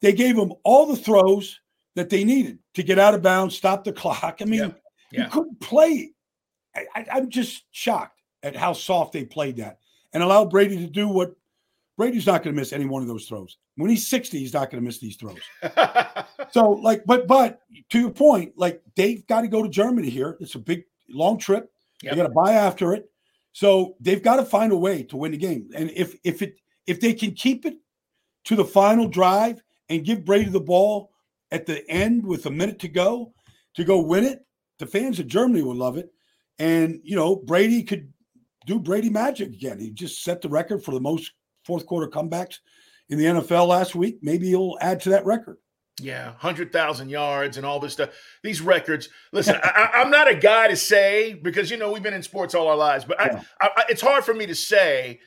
They 0.02 0.12
gave 0.12 0.36
them 0.36 0.52
all 0.64 0.86
the 0.86 0.96
throws 0.96 1.58
that 1.96 2.10
they 2.10 2.22
needed 2.22 2.58
to 2.74 2.82
get 2.82 2.98
out 2.98 3.14
of 3.14 3.22
bounds, 3.22 3.56
stop 3.56 3.82
the 3.82 3.92
clock. 3.92 4.38
I 4.40 4.44
mean, 4.44 4.60
yeah. 4.60 4.70
Yeah. 5.10 5.24
you 5.24 5.30
couldn't 5.30 5.60
play. 5.60 6.12
I, 6.94 7.06
I'm 7.10 7.30
just 7.30 7.64
shocked 7.72 8.20
at 8.42 8.54
how 8.54 8.74
soft 8.74 9.12
they 9.12 9.24
played 9.24 9.56
that 9.56 9.78
and 10.12 10.22
allowed 10.22 10.50
Brady 10.50 10.76
to 10.76 10.86
do 10.86 11.08
what 11.08 11.34
Brady's 11.96 12.26
not 12.26 12.44
going 12.44 12.54
to 12.54 12.60
miss 12.60 12.74
any 12.74 12.84
one 12.84 13.00
of 13.00 13.08
those 13.08 13.26
throws. 13.26 13.56
When 13.76 13.88
he's 13.88 14.06
60, 14.06 14.38
he's 14.38 14.52
not 14.52 14.70
going 14.70 14.82
to 14.82 14.86
miss 14.86 14.98
these 14.98 15.16
throws. 15.16 15.40
so, 16.52 16.70
like, 16.70 17.04
but 17.06 17.26
but 17.26 17.62
to 17.90 17.98
your 17.98 18.10
point, 18.10 18.52
like 18.56 18.82
they've 18.94 19.26
got 19.26 19.40
to 19.40 19.48
go 19.48 19.62
to 19.62 19.68
Germany 19.68 20.10
here. 20.10 20.36
It's 20.38 20.54
a 20.54 20.58
big 20.58 20.84
long 21.08 21.38
trip. 21.38 21.72
Yep. 22.02 22.12
They 22.12 22.16
got 22.16 22.28
to 22.28 22.34
buy 22.34 22.52
after 22.52 22.92
it. 22.92 23.10
So 23.52 23.96
they've 24.00 24.22
got 24.22 24.36
to 24.36 24.44
find 24.44 24.72
a 24.72 24.76
way 24.76 25.02
to 25.04 25.16
win 25.16 25.32
the 25.32 25.38
game. 25.38 25.70
And 25.74 25.90
if 25.90 26.14
if 26.24 26.42
it 26.42 26.58
if 26.86 27.00
they 27.00 27.14
can 27.14 27.32
keep 27.32 27.64
it 27.64 27.76
to 28.44 28.54
the 28.54 28.64
final 28.64 29.08
drive 29.08 29.62
and 29.88 30.04
give 30.04 30.24
Brady 30.24 30.50
the 30.50 30.60
ball 30.60 31.10
at 31.50 31.66
the 31.66 31.88
end 31.90 32.26
with 32.26 32.46
a 32.46 32.50
minute 32.50 32.78
to 32.80 32.88
go 32.88 33.32
to 33.74 33.84
go 33.84 34.00
win 34.00 34.24
it, 34.24 34.44
the 34.78 34.86
fans 34.86 35.18
of 35.18 35.26
Germany 35.26 35.62
would 35.62 35.76
love 35.76 35.96
it. 35.96 36.10
And 36.58 37.00
you 37.04 37.16
know, 37.16 37.36
Brady 37.36 37.82
could 37.82 38.12
do 38.66 38.78
Brady 38.78 39.10
magic 39.10 39.48
again. 39.48 39.78
He 39.78 39.90
just 39.90 40.22
set 40.22 40.40
the 40.40 40.48
record 40.48 40.82
for 40.82 40.92
the 40.92 41.00
most 41.00 41.32
fourth 41.64 41.86
quarter 41.86 42.08
comebacks 42.08 42.58
in 43.08 43.18
the 43.18 43.24
NFL 43.24 43.68
last 43.68 43.94
week. 43.94 44.18
Maybe 44.22 44.48
he'll 44.48 44.76
add 44.80 45.00
to 45.02 45.10
that 45.10 45.24
record. 45.24 45.58
Yeah, 46.00 46.26
100,000 46.26 47.08
yards 47.08 47.56
and 47.56 47.64
all 47.64 47.80
this 47.80 47.94
stuff. 47.94 48.10
These 48.42 48.60
records. 48.60 49.08
Listen, 49.32 49.56
I, 49.62 50.02
am 50.02 50.10
not 50.10 50.30
a 50.30 50.34
guy 50.34 50.68
to 50.68 50.76
say 50.76 51.32
because, 51.32 51.70
you 51.70 51.78
know, 51.78 51.90
we've 51.90 52.02
been 52.02 52.12
in 52.12 52.22
sports 52.22 52.54
all 52.54 52.68
our 52.68 52.76
lives, 52.76 53.06
but 53.06 53.16
yeah. 53.18 53.42
I, 53.60 53.70
I, 53.76 53.84
it's 53.88 54.02
hard 54.02 54.22
for 54.22 54.34
me 54.34 54.44
to 54.46 54.54
say 54.54 55.20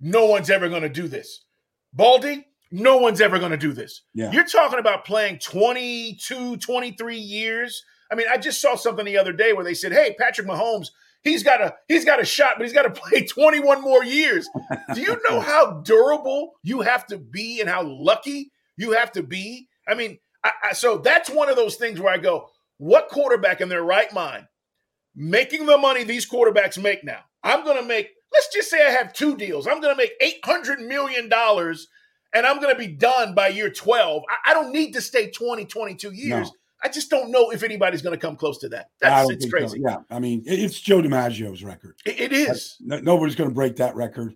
no 0.00 0.24
one's 0.24 0.48
ever 0.48 0.70
going 0.70 0.82
to 0.82 0.88
do 0.88 1.08
this. 1.08 1.44
Baldy, 1.92 2.46
no 2.74 2.98
one's 2.98 3.20
ever 3.20 3.38
going 3.38 3.52
to 3.52 3.56
do 3.56 3.72
this. 3.72 4.02
Yeah. 4.14 4.30
You're 4.32 4.44
talking 4.44 4.78
about 4.78 5.04
playing 5.04 5.38
22, 5.38 6.56
23 6.56 7.16
years. 7.16 7.84
I 8.10 8.14
mean, 8.14 8.26
I 8.30 8.36
just 8.36 8.60
saw 8.60 8.74
something 8.74 9.04
the 9.04 9.18
other 9.18 9.32
day 9.32 9.52
where 9.52 9.64
they 9.64 9.74
said, 9.74 9.92
hey, 9.92 10.14
Patrick 10.18 10.46
Mahomes, 10.46 10.88
he's 11.22 11.42
got 11.42 11.60
a 11.60 11.74
he's 11.88 12.04
got 12.04 12.20
a 12.20 12.24
shot, 12.24 12.54
but 12.56 12.64
he's 12.64 12.74
got 12.74 12.82
to 12.82 12.90
play 13.00 13.24
21 13.24 13.80
more 13.80 14.04
years. 14.04 14.48
Do 14.94 15.00
you 15.00 15.18
know 15.28 15.40
how 15.52 15.80
durable 15.82 16.52
you 16.62 16.82
have 16.82 17.06
to 17.06 17.18
be 17.18 17.60
and 17.60 17.68
how 17.68 17.82
lucky 17.82 18.50
you 18.76 18.92
have 18.92 19.12
to 19.12 19.22
be 19.22 19.68
I 19.86 19.94
mean, 19.94 20.18
I, 20.42 20.52
I, 20.64 20.72
so 20.72 20.98
that's 20.98 21.30
one 21.30 21.48
of 21.48 21.56
those 21.56 21.76
things 21.76 22.00
where 22.00 22.12
I 22.12 22.18
go, 22.18 22.48
what 22.78 23.08
quarterback 23.08 23.60
in 23.60 23.68
their 23.68 23.82
right 23.82 24.12
mind 24.12 24.46
making 25.14 25.66
the 25.66 25.78
money 25.78 26.04
these 26.04 26.28
quarterbacks 26.28 26.80
make 26.80 27.04
now? 27.04 27.20
I'm 27.42 27.64
going 27.64 27.76
to 27.76 27.86
make, 27.86 28.10
let's 28.32 28.52
just 28.52 28.70
say 28.70 28.84
I 28.84 28.90
have 28.90 29.12
two 29.12 29.36
deals. 29.36 29.66
I'm 29.66 29.80
going 29.80 29.94
to 29.94 30.02
make 30.02 30.18
$800 30.42 30.86
million 30.86 31.30
and 32.34 32.46
I'm 32.46 32.60
going 32.60 32.74
to 32.74 32.78
be 32.78 32.88
done 32.88 33.34
by 33.34 33.48
year 33.48 33.70
12. 33.70 34.22
I, 34.28 34.50
I, 34.50 34.54
don't 34.54 34.72
need 34.72 34.92
to 34.94 35.00
stay 35.00 35.30
20, 35.30 35.64
22 35.64 36.10
years. 36.12 36.48
No. 36.48 36.50
I 36.82 36.88
just 36.88 37.08
don't 37.08 37.30
know 37.30 37.50
if 37.50 37.62
anybody's 37.62 38.02
going 38.02 38.18
to 38.18 38.20
come 38.20 38.36
close 38.36 38.58
to 38.58 38.68
that. 38.70 38.90
That's 39.00 39.30
it's 39.30 39.48
crazy. 39.48 39.80
So. 39.80 39.88
Yeah. 39.88 39.98
I 40.10 40.18
mean, 40.18 40.42
it's 40.44 40.78
Joe 40.78 41.00
DiMaggio's 41.00 41.64
record. 41.64 41.96
it, 42.04 42.20
it 42.20 42.32
is. 42.32 42.76
nobody's 42.80 43.36
going 43.36 43.48
to 43.48 43.54
break 43.54 43.76
that 43.76 43.94
record. 43.94 44.34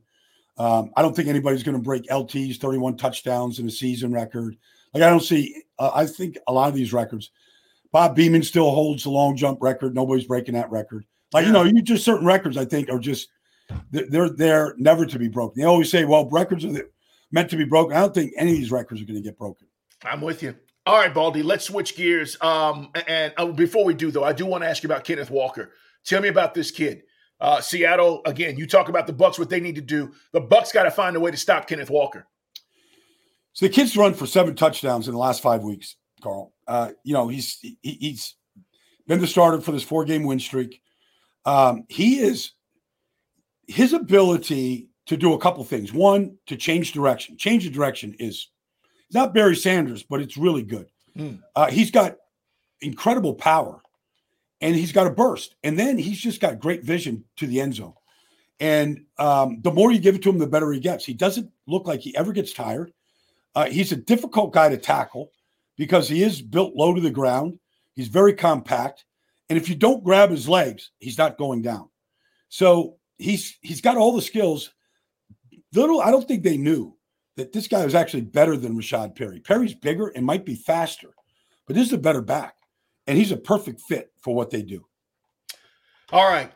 Um, 0.57 0.91
I 0.97 1.03
don't 1.03 1.15
think 1.15 1.29
anybody's 1.29 1.63
going 1.63 1.77
to 1.77 1.83
break 1.83 2.11
LT's 2.11 2.57
31 2.57 2.97
touchdowns 2.97 3.59
in 3.59 3.67
a 3.67 3.71
season 3.71 4.13
record. 4.13 4.57
Like 4.95 5.03
I 5.03 5.11
don't 5.11 5.23
see. 5.23 5.63
Uh, 5.79 5.91
I 5.95 6.07
think 6.07 6.39
a 6.49 6.53
lot 6.53 6.69
of 6.69 6.75
these 6.75 6.93
records, 6.93 7.31
Bob 7.93 8.17
Beamon 8.17 8.45
still 8.45 8.71
holds 8.71 9.05
the 9.05 9.11
long 9.11 9.37
jump 9.37 9.59
record. 9.61 9.95
Nobody's 9.95 10.27
breaking 10.27 10.55
that 10.55 10.71
record. 10.71 11.05
Like 11.33 11.47
you 11.47 11.53
know, 11.53 11.65
you 11.65 11.83
just 11.83 12.05
certain 12.05 12.27
records. 12.27 12.57
I 12.57 12.65
think 12.65 12.89
are 12.89 12.99
just 12.99 13.29
they're 13.91 14.31
they're 14.31 14.75
never 14.79 15.05
to 15.07 15.19
be 15.19 15.29
broken. 15.29 15.61
They 15.61 15.67
always 15.67 15.91
say, 15.91 16.05
well, 16.05 16.29
records 16.31 16.65
are 16.65 16.73
meant 17.31 17.51
to 17.51 17.57
be 17.57 17.65
broken. 17.65 17.97
I 17.97 18.01
don't 18.01 18.15
think 18.15 18.33
any 18.37 18.53
of 18.53 18.57
these 18.57 18.71
records 18.71 19.03
are 19.03 19.05
going 19.05 19.17
to 19.17 19.23
get 19.23 19.39
broken. 19.39 19.67
I'm 20.05 20.21
with 20.21 20.43
you. 20.43 20.55
All 20.87 20.97
right, 20.97 21.13
Baldy, 21.13 21.43
let's 21.43 21.67
switch 21.67 21.97
gears. 21.97 22.41
Um, 22.41 22.91
and 23.07 23.35
uh, 23.37 23.47
before 23.47 23.85
we 23.85 23.95
do, 23.95 24.11
though, 24.11 24.25
I 24.25 24.33
do 24.33 24.47
want 24.47 24.65
to 24.65 24.69
ask 24.69 24.83
you 24.83 24.87
about 24.87 25.05
Kenneth 25.05 25.31
Walker. 25.31 25.73
Tell 26.05 26.23
me 26.23 26.29
about 26.29 26.55
this 26.55 26.71
kid. 26.71 27.03
Uh, 27.41 27.61
Seattle, 27.61 28.23
again, 28.25 28.57
you 28.57 28.67
talk 28.67 28.89
about 28.89 29.07
the 29.07 29.13
Bucks, 29.13 29.39
what 29.39 29.51
they 29.51 29.61
need 29.61 29.75
to 29.75 29.81
do. 29.81 30.13
The 30.33 30.41
Bucks 30.41 30.73
got 30.73 30.85
to 30.85 30.91
find 30.91 31.15
a 31.15 31.21
way 31.21 31.31
to 31.31 31.37
stop 31.37 31.69
Kenneth 31.69 31.91
Walker. 31.91 32.27
So 33.53 33.67
the 33.67 33.73
kid's 33.73 33.97
run 33.97 34.15
for 34.15 34.27
seven 34.27 34.55
touchdowns 34.57 35.09
in 35.09 35.15
the 35.15 35.21
last 35.21 35.43
five 35.43 35.63
weeks, 35.63 35.97
Carl. 36.23 36.53
Uh, 36.67 36.93
you 37.05 37.13
know, 37.13 37.29
he's 37.29 37.59
he, 37.61 37.77
he's 37.83 38.37
been 39.07 39.21
the 39.21 39.27
starter 39.27 39.61
for 39.61 39.73
this 39.73 39.83
four 39.83 40.05
game 40.05 40.25
win 40.25 40.41
streak. 40.41 40.81
Um, 41.45 41.85
he 41.89 42.21
is 42.21 42.53
his 43.67 43.93
ability 43.93 44.88
to 45.09 45.17
do 45.17 45.33
a 45.33 45.39
couple 45.39 45.65
things. 45.65 45.93
One, 45.93 46.37
to 46.47 46.57
change 46.57 46.93
direction. 46.93 47.37
Change 47.37 47.67
of 47.67 47.73
direction 47.73 48.15
is 48.19 48.49
not 49.13 49.35
Barry 49.35 49.57
Sanders, 49.57 50.03
but 50.03 50.21
it's 50.21 50.37
really 50.37 50.63
good. 50.63 50.87
Mm. 51.17 51.41
Uh, 51.57 51.71
he's 51.71 51.91
got 51.91 52.17
incredible 52.81 53.35
power 53.35 53.81
and 54.61 54.77
he's 54.77 54.93
got 54.93 55.07
a 55.07 55.11
burst. 55.11 55.57
And 55.65 55.79
then 55.79 55.99
he's 55.99 56.21
just 56.21 56.41
got 56.41 56.61
great 56.61 56.85
vision 56.85 57.25
to 57.37 57.47
the 57.47 57.61
end 57.61 57.75
zone. 57.75 57.95
And 58.61 59.05
um, 59.19 59.61
the 59.63 59.73
more 59.73 59.91
you 59.91 59.99
give 59.99 60.15
it 60.15 60.23
to 60.23 60.31
him, 60.31 60.39
the 60.39 60.47
better 60.47 60.71
he 60.73 60.81
gets. 60.81 61.05
He 61.05 61.15
doesn't 61.15 61.51
look 61.67 61.87
like 61.87 62.01
he 62.01 62.17
ever 62.17 62.33
gets 62.33 62.53
tired. 62.53 62.93
Uh, 63.55 63.67
he's 63.67 63.93
a 63.93 63.97
difficult 63.97 64.53
guy 64.53 64.69
to 64.69 64.77
tackle 64.77 65.31
because 65.77 66.09
he 66.09 66.23
is 66.23 66.43
built 66.43 66.75
low 66.75 66.95
to 66.95 67.01
the 67.01 67.11
ground. 67.11 67.59
He's 67.95 68.09
very 68.09 68.35
compact, 68.35 69.05
and 69.49 69.57
if 69.57 69.69
you 69.69 69.75
don't 69.75 70.05
grab 70.05 70.31
his 70.31 70.49
legs, 70.49 70.91
he's 70.99 71.19
not 71.19 71.39
going 71.39 71.63
down. 71.63 71.89
So 72.49 72.97
he's 73.17 73.59
he's 73.61 73.81
got 73.81 73.97
all 73.97 74.15
the 74.15 74.23
skills. 74.23 74.71
Little, 75.75 76.01
I 76.01 76.11
don't 76.11 76.27
think 76.27 76.43
they 76.43 76.57
knew 76.57 76.97
that 77.37 77.53
this 77.53 77.69
guy 77.69 77.85
was 77.85 77.95
actually 77.95 78.23
better 78.23 78.57
than 78.57 78.77
Rashaad 78.77 79.17
Penny. 79.17 79.41
Penny's 79.41 79.75
bigger 79.75 80.09
and 80.09 80.25
might 80.25 80.45
be 80.45 80.55
faster, 80.55 81.11
but 81.67 81.77
this 81.77 81.87
is 81.87 81.93
a 81.93 81.99
better 81.99 82.23
back, 82.23 82.57
and 83.07 83.17
he's 83.17 83.33
a 83.33 83.37
perfect 83.37 83.81
fit 83.83 84.11
for 84.21 84.35
what 84.35 84.51
they 84.51 84.63
do. 84.63 84.87
All 86.11 86.29
right. 86.29 86.51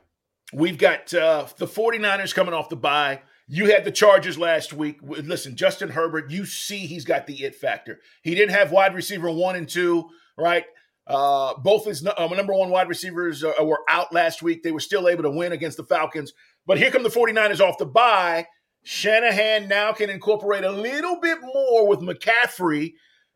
We've 0.52 0.78
got 0.78 1.12
uh, 1.14 1.46
the 1.56 1.66
49ers 1.66 2.34
coming 2.34 2.54
off 2.54 2.68
the 2.68 2.76
bye. 2.76 3.22
You 3.48 3.70
had 3.70 3.84
the 3.84 3.90
Chargers 3.90 4.38
last 4.38 4.72
week. 4.72 4.98
Listen, 5.02 5.56
Justin 5.56 5.90
Herbert, 5.90 6.30
you 6.30 6.44
see 6.46 6.78
he's 6.78 7.04
got 7.04 7.26
the 7.26 7.42
it 7.44 7.54
factor. 7.54 8.00
He 8.22 8.34
didn't 8.34 8.54
have 8.54 8.72
wide 8.72 8.94
receiver 8.94 9.30
one 9.30 9.56
and 9.56 9.68
two, 9.68 10.08
right? 10.38 10.64
Uh, 11.06 11.54
both 11.58 11.84
his 11.84 12.06
uh, 12.06 12.28
number 12.28 12.54
one 12.54 12.70
wide 12.70 12.88
receivers 12.88 13.42
uh, 13.44 13.52
were 13.62 13.80
out 13.88 14.12
last 14.12 14.42
week. 14.42 14.62
They 14.62 14.72
were 14.72 14.80
still 14.80 15.08
able 15.08 15.24
to 15.24 15.30
win 15.30 15.52
against 15.52 15.76
the 15.76 15.84
Falcons. 15.84 16.32
But 16.66 16.78
here 16.78 16.90
come 16.90 17.02
the 17.02 17.08
49ers 17.08 17.60
off 17.60 17.78
the 17.78 17.86
bye. 17.86 18.46
Shanahan 18.84 19.68
now 19.68 19.92
can 19.92 20.10
incorporate 20.10 20.64
a 20.64 20.72
little 20.72 21.20
bit 21.20 21.38
more 21.42 21.86
with 21.86 22.00
McCaffrey. 22.00 22.94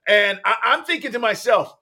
And 0.08 0.40
I- 0.44 0.56
I'm 0.64 0.84
thinking 0.84 1.12
to 1.12 1.18
myself, 1.18 1.76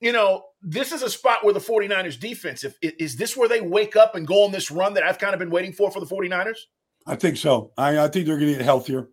you 0.00 0.12
know, 0.12 0.44
this 0.62 0.92
is 0.92 1.02
a 1.02 1.10
spot 1.10 1.44
where 1.44 1.54
the 1.54 1.60
49ers 1.60 2.18
defense, 2.18 2.64
if 2.64 2.76
is 2.82 3.16
this 3.16 3.36
where 3.36 3.48
they 3.48 3.60
wake 3.60 3.96
up 3.96 4.14
and 4.14 4.26
go 4.26 4.44
on 4.44 4.52
this 4.52 4.70
run 4.70 4.94
that 4.94 5.02
I've 5.02 5.18
kind 5.18 5.34
of 5.34 5.38
been 5.38 5.50
waiting 5.50 5.72
for 5.72 5.90
for 5.90 6.00
the 6.00 6.06
49ers? 6.06 6.58
I 7.06 7.16
think 7.16 7.36
so. 7.36 7.72
I, 7.76 7.98
I 7.98 8.08
think 8.08 8.26
they're 8.26 8.38
going 8.38 8.52
to 8.52 8.56
get 8.58 8.64
healthier. 8.64 9.08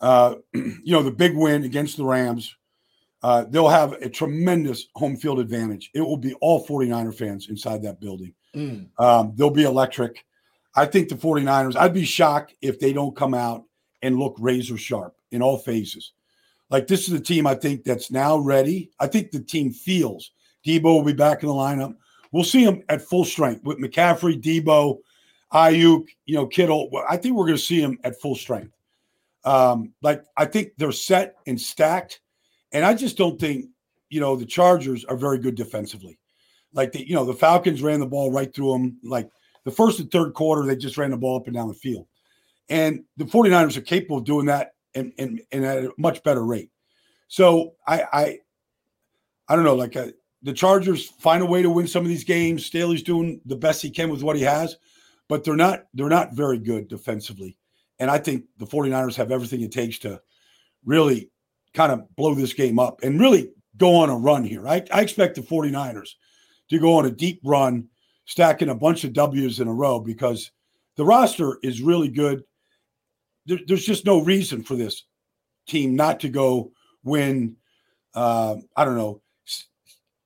Uh, 0.00 0.36
you 0.54 0.80
know, 0.86 1.02
the 1.02 1.10
big 1.10 1.36
win 1.36 1.64
against 1.64 1.96
the 1.96 2.04
Rams, 2.04 2.56
uh, 3.22 3.44
they'll 3.48 3.68
have 3.68 3.92
a 3.94 4.08
tremendous 4.08 4.86
home 4.94 5.16
field 5.16 5.40
advantage. 5.40 5.90
It 5.94 6.00
will 6.00 6.16
be 6.16 6.34
all 6.34 6.66
49er 6.66 7.14
fans 7.14 7.48
inside 7.48 7.82
that 7.82 8.00
building. 8.00 8.34
Mm. 8.54 8.88
Um, 8.98 9.32
they'll 9.34 9.50
be 9.50 9.64
electric. 9.64 10.24
I 10.74 10.86
think 10.86 11.08
the 11.08 11.14
49ers, 11.14 11.76
I'd 11.76 11.94
be 11.94 12.04
shocked 12.04 12.54
if 12.60 12.78
they 12.78 12.92
don't 12.92 13.16
come 13.16 13.34
out 13.34 13.64
and 14.02 14.18
look 14.18 14.36
razor 14.38 14.76
sharp 14.76 15.14
in 15.32 15.42
all 15.42 15.58
phases. 15.58 16.12
Like 16.70 16.86
this 16.86 17.08
is 17.08 17.14
a 17.14 17.20
team 17.20 17.46
I 17.46 17.54
think 17.54 17.84
that's 17.84 18.10
now 18.10 18.38
ready. 18.38 18.90
I 19.00 19.06
think 19.06 19.30
the 19.30 19.40
team 19.40 19.72
feels 19.72 20.32
Debo 20.66 20.84
will 20.84 21.02
be 21.02 21.12
back 21.12 21.42
in 21.42 21.48
the 21.48 21.54
lineup. 21.54 21.96
We'll 22.30 22.44
see 22.44 22.62
him 22.62 22.82
at 22.88 23.02
full 23.02 23.24
strength 23.24 23.64
with 23.64 23.78
McCaffrey, 23.78 24.40
Debo, 24.40 24.98
Aiyuk, 25.52 26.08
you 26.26 26.34
know, 26.34 26.46
Kittle. 26.46 26.90
I 27.08 27.16
think 27.16 27.34
we're 27.34 27.46
going 27.46 27.56
to 27.56 27.62
see 27.62 27.80
him 27.80 27.98
at 28.04 28.20
full 28.20 28.34
strength. 28.34 28.72
Um, 29.44 29.94
like 30.02 30.24
I 30.36 30.44
think 30.44 30.72
they're 30.76 30.92
set 30.92 31.36
and 31.46 31.58
stacked, 31.58 32.20
and 32.72 32.84
I 32.84 32.92
just 32.92 33.16
don't 33.16 33.40
think 33.40 33.66
you 34.10 34.20
know 34.20 34.36
the 34.36 34.44
Chargers 34.44 35.04
are 35.04 35.16
very 35.16 35.38
good 35.38 35.54
defensively. 35.54 36.18
Like 36.74 36.92
the 36.92 37.06
you 37.08 37.14
know 37.14 37.24
the 37.24 37.32
Falcons 37.32 37.80
ran 37.80 38.00
the 38.00 38.06
ball 38.06 38.30
right 38.30 38.52
through 38.54 38.72
them. 38.72 38.98
Like 39.02 39.30
the 39.64 39.70
first 39.70 40.00
and 40.00 40.10
third 40.10 40.34
quarter, 40.34 40.64
they 40.64 40.76
just 40.76 40.96
ran 40.96 41.10
the 41.10 41.16
ball 41.16 41.36
up 41.36 41.46
and 41.46 41.54
down 41.54 41.68
the 41.68 41.74
field, 41.74 42.06
and 42.68 43.04
the 43.16 43.24
49ers 43.24 43.76
are 43.76 43.82
capable 43.82 44.18
of 44.18 44.24
doing 44.24 44.46
that 44.46 44.72
and 44.94 45.12
and, 45.18 45.40
and 45.52 45.64
at 45.64 45.84
a 45.84 45.92
much 45.98 46.22
better 46.22 46.44
rate. 46.44 46.70
So 47.28 47.74
I 47.86 48.04
I 48.12 48.38
I 49.48 49.56
don't 49.56 49.64
know 49.64 49.74
like 49.74 49.96
a, 49.96 50.08
uh, 50.08 50.10
the 50.42 50.52
Chargers 50.52 51.06
find 51.06 51.42
a 51.42 51.46
way 51.46 51.62
to 51.62 51.70
win 51.70 51.88
some 51.88 52.04
of 52.04 52.08
these 52.08 52.24
games. 52.24 52.64
Staley's 52.64 53.02
doing 53.02 53.40
the 53.44 53.56
best 53.56 53.82
he 53.82 53.90
can 53.90 54.08
with 54.08 54.22
what 54.22 54.36
he 54.36 54.42
has, 54.42 54.76
but 55.28 55.44
they're 55.44 55.56
not 55.56 55.84
they're 55.94 56.08
not 56.08 56.34
very 56.34 56.58
good 56.58 56.88
defensively. 56.88 57.58
And 57.98 58.10
I 58.10 58.18
think 58.18 58.44
the 58.58 58.66
49ers 58.66 59.16
have 59.16 59.32
everything 59.32 59.60
it 59.62 59.72
takes 59.72 59.98
to 60.00 60.20
really 60.84 61.30
kind 61.74 61.92
of 61.92 62.14
blow 62.16 62.34
this 62.34 62.52
game 62.52 62.78
up 62.78 63.00
and 63.02 63.20
really 63.20 63.50
go 63.76 63.96
on 63.96 64.10
a 64.10 64.16
run 64.16 64.44
here. 64.44 64.66
I, 64.68 64.84
I 64.92 65.02
expect 65.02 65.34
the 65.34 65.42
49ers 65.42 66.10
to 66.70 66.78
go 66.78 66.94
on 66.94 67.06
a 67.06 67.10
deep 67.10 67.40
run, 67.44 67.88
stacking 68.28 68.68
a 68.68 68.74
bunch 68.74 69.04
of 69.04 69.14
W's 69.14 69.58
in 69.58 69.66
a 69.66 69.72
row 69.72 69.98
because 69.98 70.52
the 70.96 71.04
roster 71.04 71.58
is 71.62 71.80
really 71.80 72.08
good. 72.08 72.44
There, 73.46 73.58
there's 73.66 73.86
just 73.86 74.04
no 74.04 74.22
reason 74.22 74.62
for 74.62 74.76
this 74.76 75.04
team 75.66 75.96
not 75.96 76.20
to 76.20 76.28
go 76.28 76.72
win, 77.02 77.56
uh, 78.14 78.56
I 78.76 78.84
don't 78.84 78.98
know, 78.98 79.22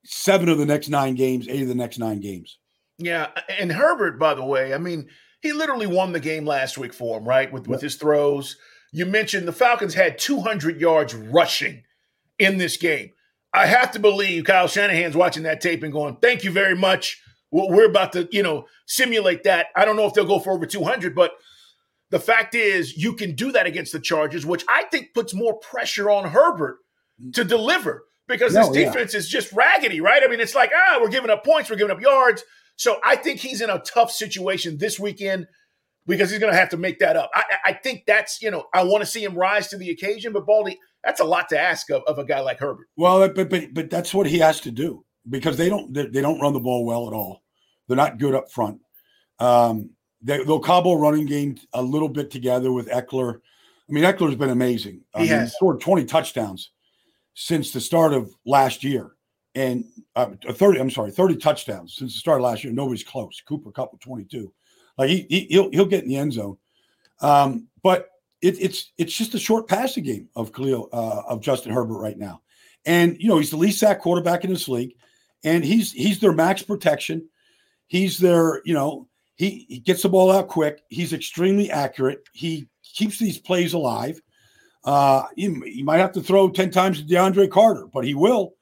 seven 0.05 0.49
of 0.49 0.59
the 0.59 0.67
next 0.67 0.89
nine 0.89 1.15
games, 1.15 1.49
eight 1.49 1.63
of 1.63 1.69
the 1.69 1.77
next 1.77 1.99
nine 1.99 2.21
games. 2.21 2.59
Yeah. 2.99 3.29
And 3.59 3.71
Herbert, 3.71 4.19
by 4.19 4.35
the 4.35 4.45
way, 4.45 4.75
I 4.75 4.79
mean, 4.79 5.09
he 5.41 5.53
literally 5.53 5.87
won 5.87 6.13
the 6.13 6.21
game 6.21 6.45
last 6.45 6.77
week 6.77 6.93
for 6.93 7.19
him, 7.19 7.25
right? 7.25 7.53
With 7.53 7.69
with 7.69 7.81
his 7.81 7.97
throws. 7.97 8.57
You 8.93 9.07
mentioned 9.07 9.49
the 9.49 9.53
Falcons 9.53 9.95
had 9.95 10.19
200 10.19 10.81
yards 10.81 11.15
rushing 11.15 11.85
in 12.39 12.59
this 12.59 12.77
game. 12.77 13.13
I 13.55 13.67
have 13.67 13.93
to 13.93 13.99
believe 13.99 14.45
Kyle 14.45 14.69
Shanahan's 14.69 15.17
watching 15.17 15.45
that 15.45 15.61
tape 15.61 15.83
and 15.83 15.93
going, 15.93 16.17
"Thank 16.17 16.45
you 16.45 16.53
very 16.53 16.77
much. 16.77 17.21
We're 17.53 17.87
about 17.89 18.13
to, 18.15 18.29
you 18.33 18.43
know, 18.43 18.67
simulate 18.87 19.45
that." 19.45 19.67
I 19.77 19.85
don't 19.85 19.97
know 19.97 20.07
if 20.07 20.15
they'll 20.15 20.25
go 20.25 20.41
for 20.41 20.53
over 20.53 20.67
200, 20.67 21.15
but 21.15 21.33
the 22.11 22.19
fact 22.21 22.55
is, 22.55 22.97
you 22.97 23.15
can 23.15 23.35
do 23.35 23.53
that 23.53 23.67
against 23.67 23.93
the 23.93 24.01
Chargers, 24.01 24.45
which 24.45 24.65
I 24.69 24.85
think 24.85 25.15
puts 25.15 25.33
more 25.33 25.59
pressure 25.59 26.11
on 26.11 26.29
Herbert 26.29 26.79
to 27.33 27.45
deliver 27.45 28.05
because 28.29 28.55
no, 28.55 28.73
this 28.73 28.85
defense 28.85 29.15
yeah. 29.15 29.19
is 29.19 29.29
just 29.29 29.53
raggedy, 29.53 30.01
right? 30.01 30.23
I 30.23 30.29
mean, 30.29 30.41
it's 30.41 30.55
like, 30.55 30.71
ah, 30.75 30.99
we're 31.01 31.09
giving 31.09 31.31
up 31.31 31.45
points, 31.45 31.71
we're 31.71 31.77
giving 31.77 31.95
up 31.95 32.03
yards. 32.03 32.43
So 32.77 32.99
I 33.05 33.17
think 33.17 33.41
he's 33.41 33.61
in 33.61 33.71
a 33.71 33.79
tough 33.81 34.11
situation 34.11 34.79
this 34.79 34.99
weekend 34.99 35.47
because 36.07 36.31
he's 36.31 36.39
going 36.39 36.53
to 36.53 36.59
have 36.59 36.71
to 36.71 36.77
make 36.77 36.99
that 36.99 37.17
up. 37.17 37.31
I, 37.35 37.45
I, 37.67 37.73
think 37.75 38.05
that's, 38.07 38.43
you 38.43 38.51
know, 38.51 38.65
I 38.75 38.83
want 38.83 39.03
to 39.03 39.07
see 39.07 39.23
him 39.23 39.35
rise 39.35 39.69
to 39.69 39.77
the 39.77 39.91
occasion, 39.91 40.33
but 40.33 40.47
Baldy, 40.47 40.79
that's 41.05 41.21
a 41.21 41.25
lot 41.25 41.49
to 41.51 41.59
ask 41.59 41.91
of, 41.91 42.03
of 42.07 42.19
a 42.19 42.25
guy 42.25 42.41
like 42.41 42.59
Herbert. 42.59 42.89
Well, 42.97 43.29
but, 43.29 43.49
but, 43.49 43.73
but 43.73 43.91
that's 43.91 44.13
what 44.13 44.27
he 44.27 44.39
has 44.39 44.61
to 44.63 44.71
do 44.71 45.05
because 45.29 45.57
they 45.57 45.69
don't, 45.69 45.93
they, 45.93 46.07
they 46.07 46.21
don't 46.21 46.41
run 46.41 46.55
the 46.55 46.61
ball 46.61 46.85
well 46.85 47.07
at 47.07 47.13
all. 47.13 47.42
They're 47.93 48.05
not 48.05 48.19
good 48.19 48.35
up 48.35 48.51
front. 48.51 48.81
Um, 49.39 49.91
they, 50.23 50.41
will 50.41 50.61
cobble 50.61 50.99
running 50.99 51.27
game 51.27 51.59
a 51.75 51.83
little 51.83 52.09
bit 52.09 52.31
together 52.31 52.73
with 52.73 52.89
Ekeler. 52.89 53.37
I 53.37 53.93
mean, 53.93 54.05
Ekeler's 54.05 54.37
been 54.37 54.51
amazing. 54.51 55.03
He 55.17 55.27
has 55.27 55.51
he 55.51 55.55
scored 55.57 55.81
20 55.81 56.07
touchdowns 56.07 56.71
since 57.35 57.73
the 57.73 57.81
start 57.81 58.15
of 58.15 58.33
last 58.47 58.83
year 58.83 59.13
and 59.55 59.85
uh, 60.17 60.31
30, 60.51 60.81
I'm 60.81 60.91
sorry, 60.91 61.11
30 61.11 61.37
touchdowns 61.37 61.97
since 61.97 62.15
the 62.15 62.19
start 62.19 62.41
of 62.41 62.45
last 62.45 62.65
year. 62.65 62.73
Nobody's 62.73 63.05
close. 63.05 63.43
Cooper 63.47 63.71
with 63.71 64.01
22. 64.01 64.53
Like 64.97 65.11
he, 65.11 65.27
he 65.29 65.59
will 65.59 65.71
he'll 65.71 65.87
get 65.87 66.05
in 66.05 66.09
the 66.09 66.17
end 66.17 66.33
zone. 66.33 66.57
Um, 67.21 67.69
but 67.83 68.09
it, 68.41 68.61
it's 68.61 68.93
it's 68.99 69.17
just 69.17 69.35
a 69.35 69.39
short 69.39 69.69
passing 69.69 70.05
game 70.05 70.29
of 70.37 70.53
Khalil 70.53 70.89
uh, 70.93 71.23
of 71.29 71.41
Justin 71.41 71.73
Herbert 71.73 71.99
right 71.99 72.19
now. 72.19 72.43
And 72.85 73.17
you 73.21 73.29
know, 73.29 73.39
he's 73.39 73.51
the 73.51 73.57
least 73.57 73.79
sack 73.79 74.01
quarterback 74.01 74.45
in 74.45 74.51
this 74.51 74.69
league, 74.69 74.95
and 75.45 75.65
he's 75.65 75.93
he's 75.93 76.19
their 76.19 76.33
max 76.33 76.63
protection. 76.63 77.29
He's 77.93 78.17
there. 78.17 78.63
you 78.65 78.73
know, 78.73 79.07
he, 79.35 79.67
he 79.69 79.79
gets 79.79 80.01
the 80.01 80.09
ball 80.09 80.33
out 80.33 80.49
quick. 80.49 80.81
He's 80.89 81.13
extremely 81.13 81.71
accurate. 81.71 82.27
He 82.33 82.67
keeps 82.83 83.19
these 83.19 83.37
plays 83.37 83.75
alive. 83.75 84.19
Uh, 84.83 85.25
he, 85.37 85.53
he 85.67 85.83
might 85.83 85.99
have 85.99 86.13
to 86.13 86.23
throw 86.23 86.49
10 86.49 86.71
times 86.71 87.03
to 87.03 87.07
DeAndre 87.07 87.51
Carter, 87.51 87.87
but 87.93 88.05
he 88.05 88.15
will. 88.15 88.55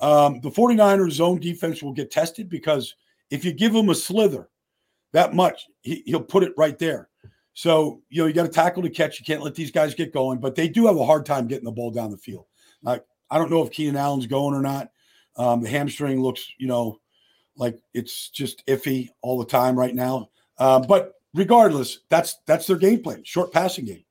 Um, 0.00 0.38
the 0.42 0.50
49ers 0.50 1.12
zone 1.12 1.40
defense 1.40 1.82
will 1.82 1.94
get 1.94 2.10
tested 2.10 2.50
because 2.50 2.94
if 3.30 3.42
you 3.42 3.54
give 3.54 3.74
him 3.74 3.88
a 3.88 3.94
slither 3.94 4.50
that 5.12 5.32
much, 5.32 5.64
he, 5.80 6.04
will 6.08 6.20
put 6.20 6.42
it 6.42 6.52
right 6.58 6.78
there. 6.78 7.08
So, 7.54 8.02
you 8.10 8.20
know, 8.20 8.26
you 8.26 8.34
got 8.34 8.42
to 8.42 8.50
tackle 8.50 8.82
the 8.82 8.90
catch. 8.90 9.18
You 9.18 9.24
can't 9.24 9.42
let 9.42 9.54
these 9.54 9.70
guys 9.70 9.94
get 9.94 10.12
going, 10.12 10.40
but 10.40 10.56
they 10.56 10.68
do 10.68 10.88
have 10.88 10.98
a 10.98 11.06
hard 11.06 11.24
time 11.24 11.48
getting 11.48 11.64
the 11.64 11.72
ball 11.72 11.90
down 11.90 12.10
the 12.10 12.18
field. 12.18 12.44
Like, 12.82 13.02
I 13.30 13.38
don't 13.38 13.50
know 13.50 13.62
if 13.62 13.70
Keenan 13.70 13.96
Allen's 13.96 14.26
going 14.26 14.54
or 14.54 14.60
not. 14.60 14.90
Um, 15.38 15.62
the 15.62 15.70
hamstring 15.70 16.20
looks, 16.20 16.46
you 16.58 16.66
know, 16.66 17.00
like 17.56 17.78
it's 17.92 18.28
just 18.30 18.66
iffy 18.66 19.08
all 19.22 19.38
the 19.38 19.46
time 19.46 19.78
right 19.78 19.94
now. 19.94 20.30
Uh, 20.58 20.80
but 20.80 21.14
regardless, 21.34 22.00
that's 22.08 22.38
that's 22.46 22.66
their 22.66 22.76
game 22.76 23.02
plan, 23.02 23.22
short 23.24 23.52
passing 23.52 23.84
game. 23.84 24.04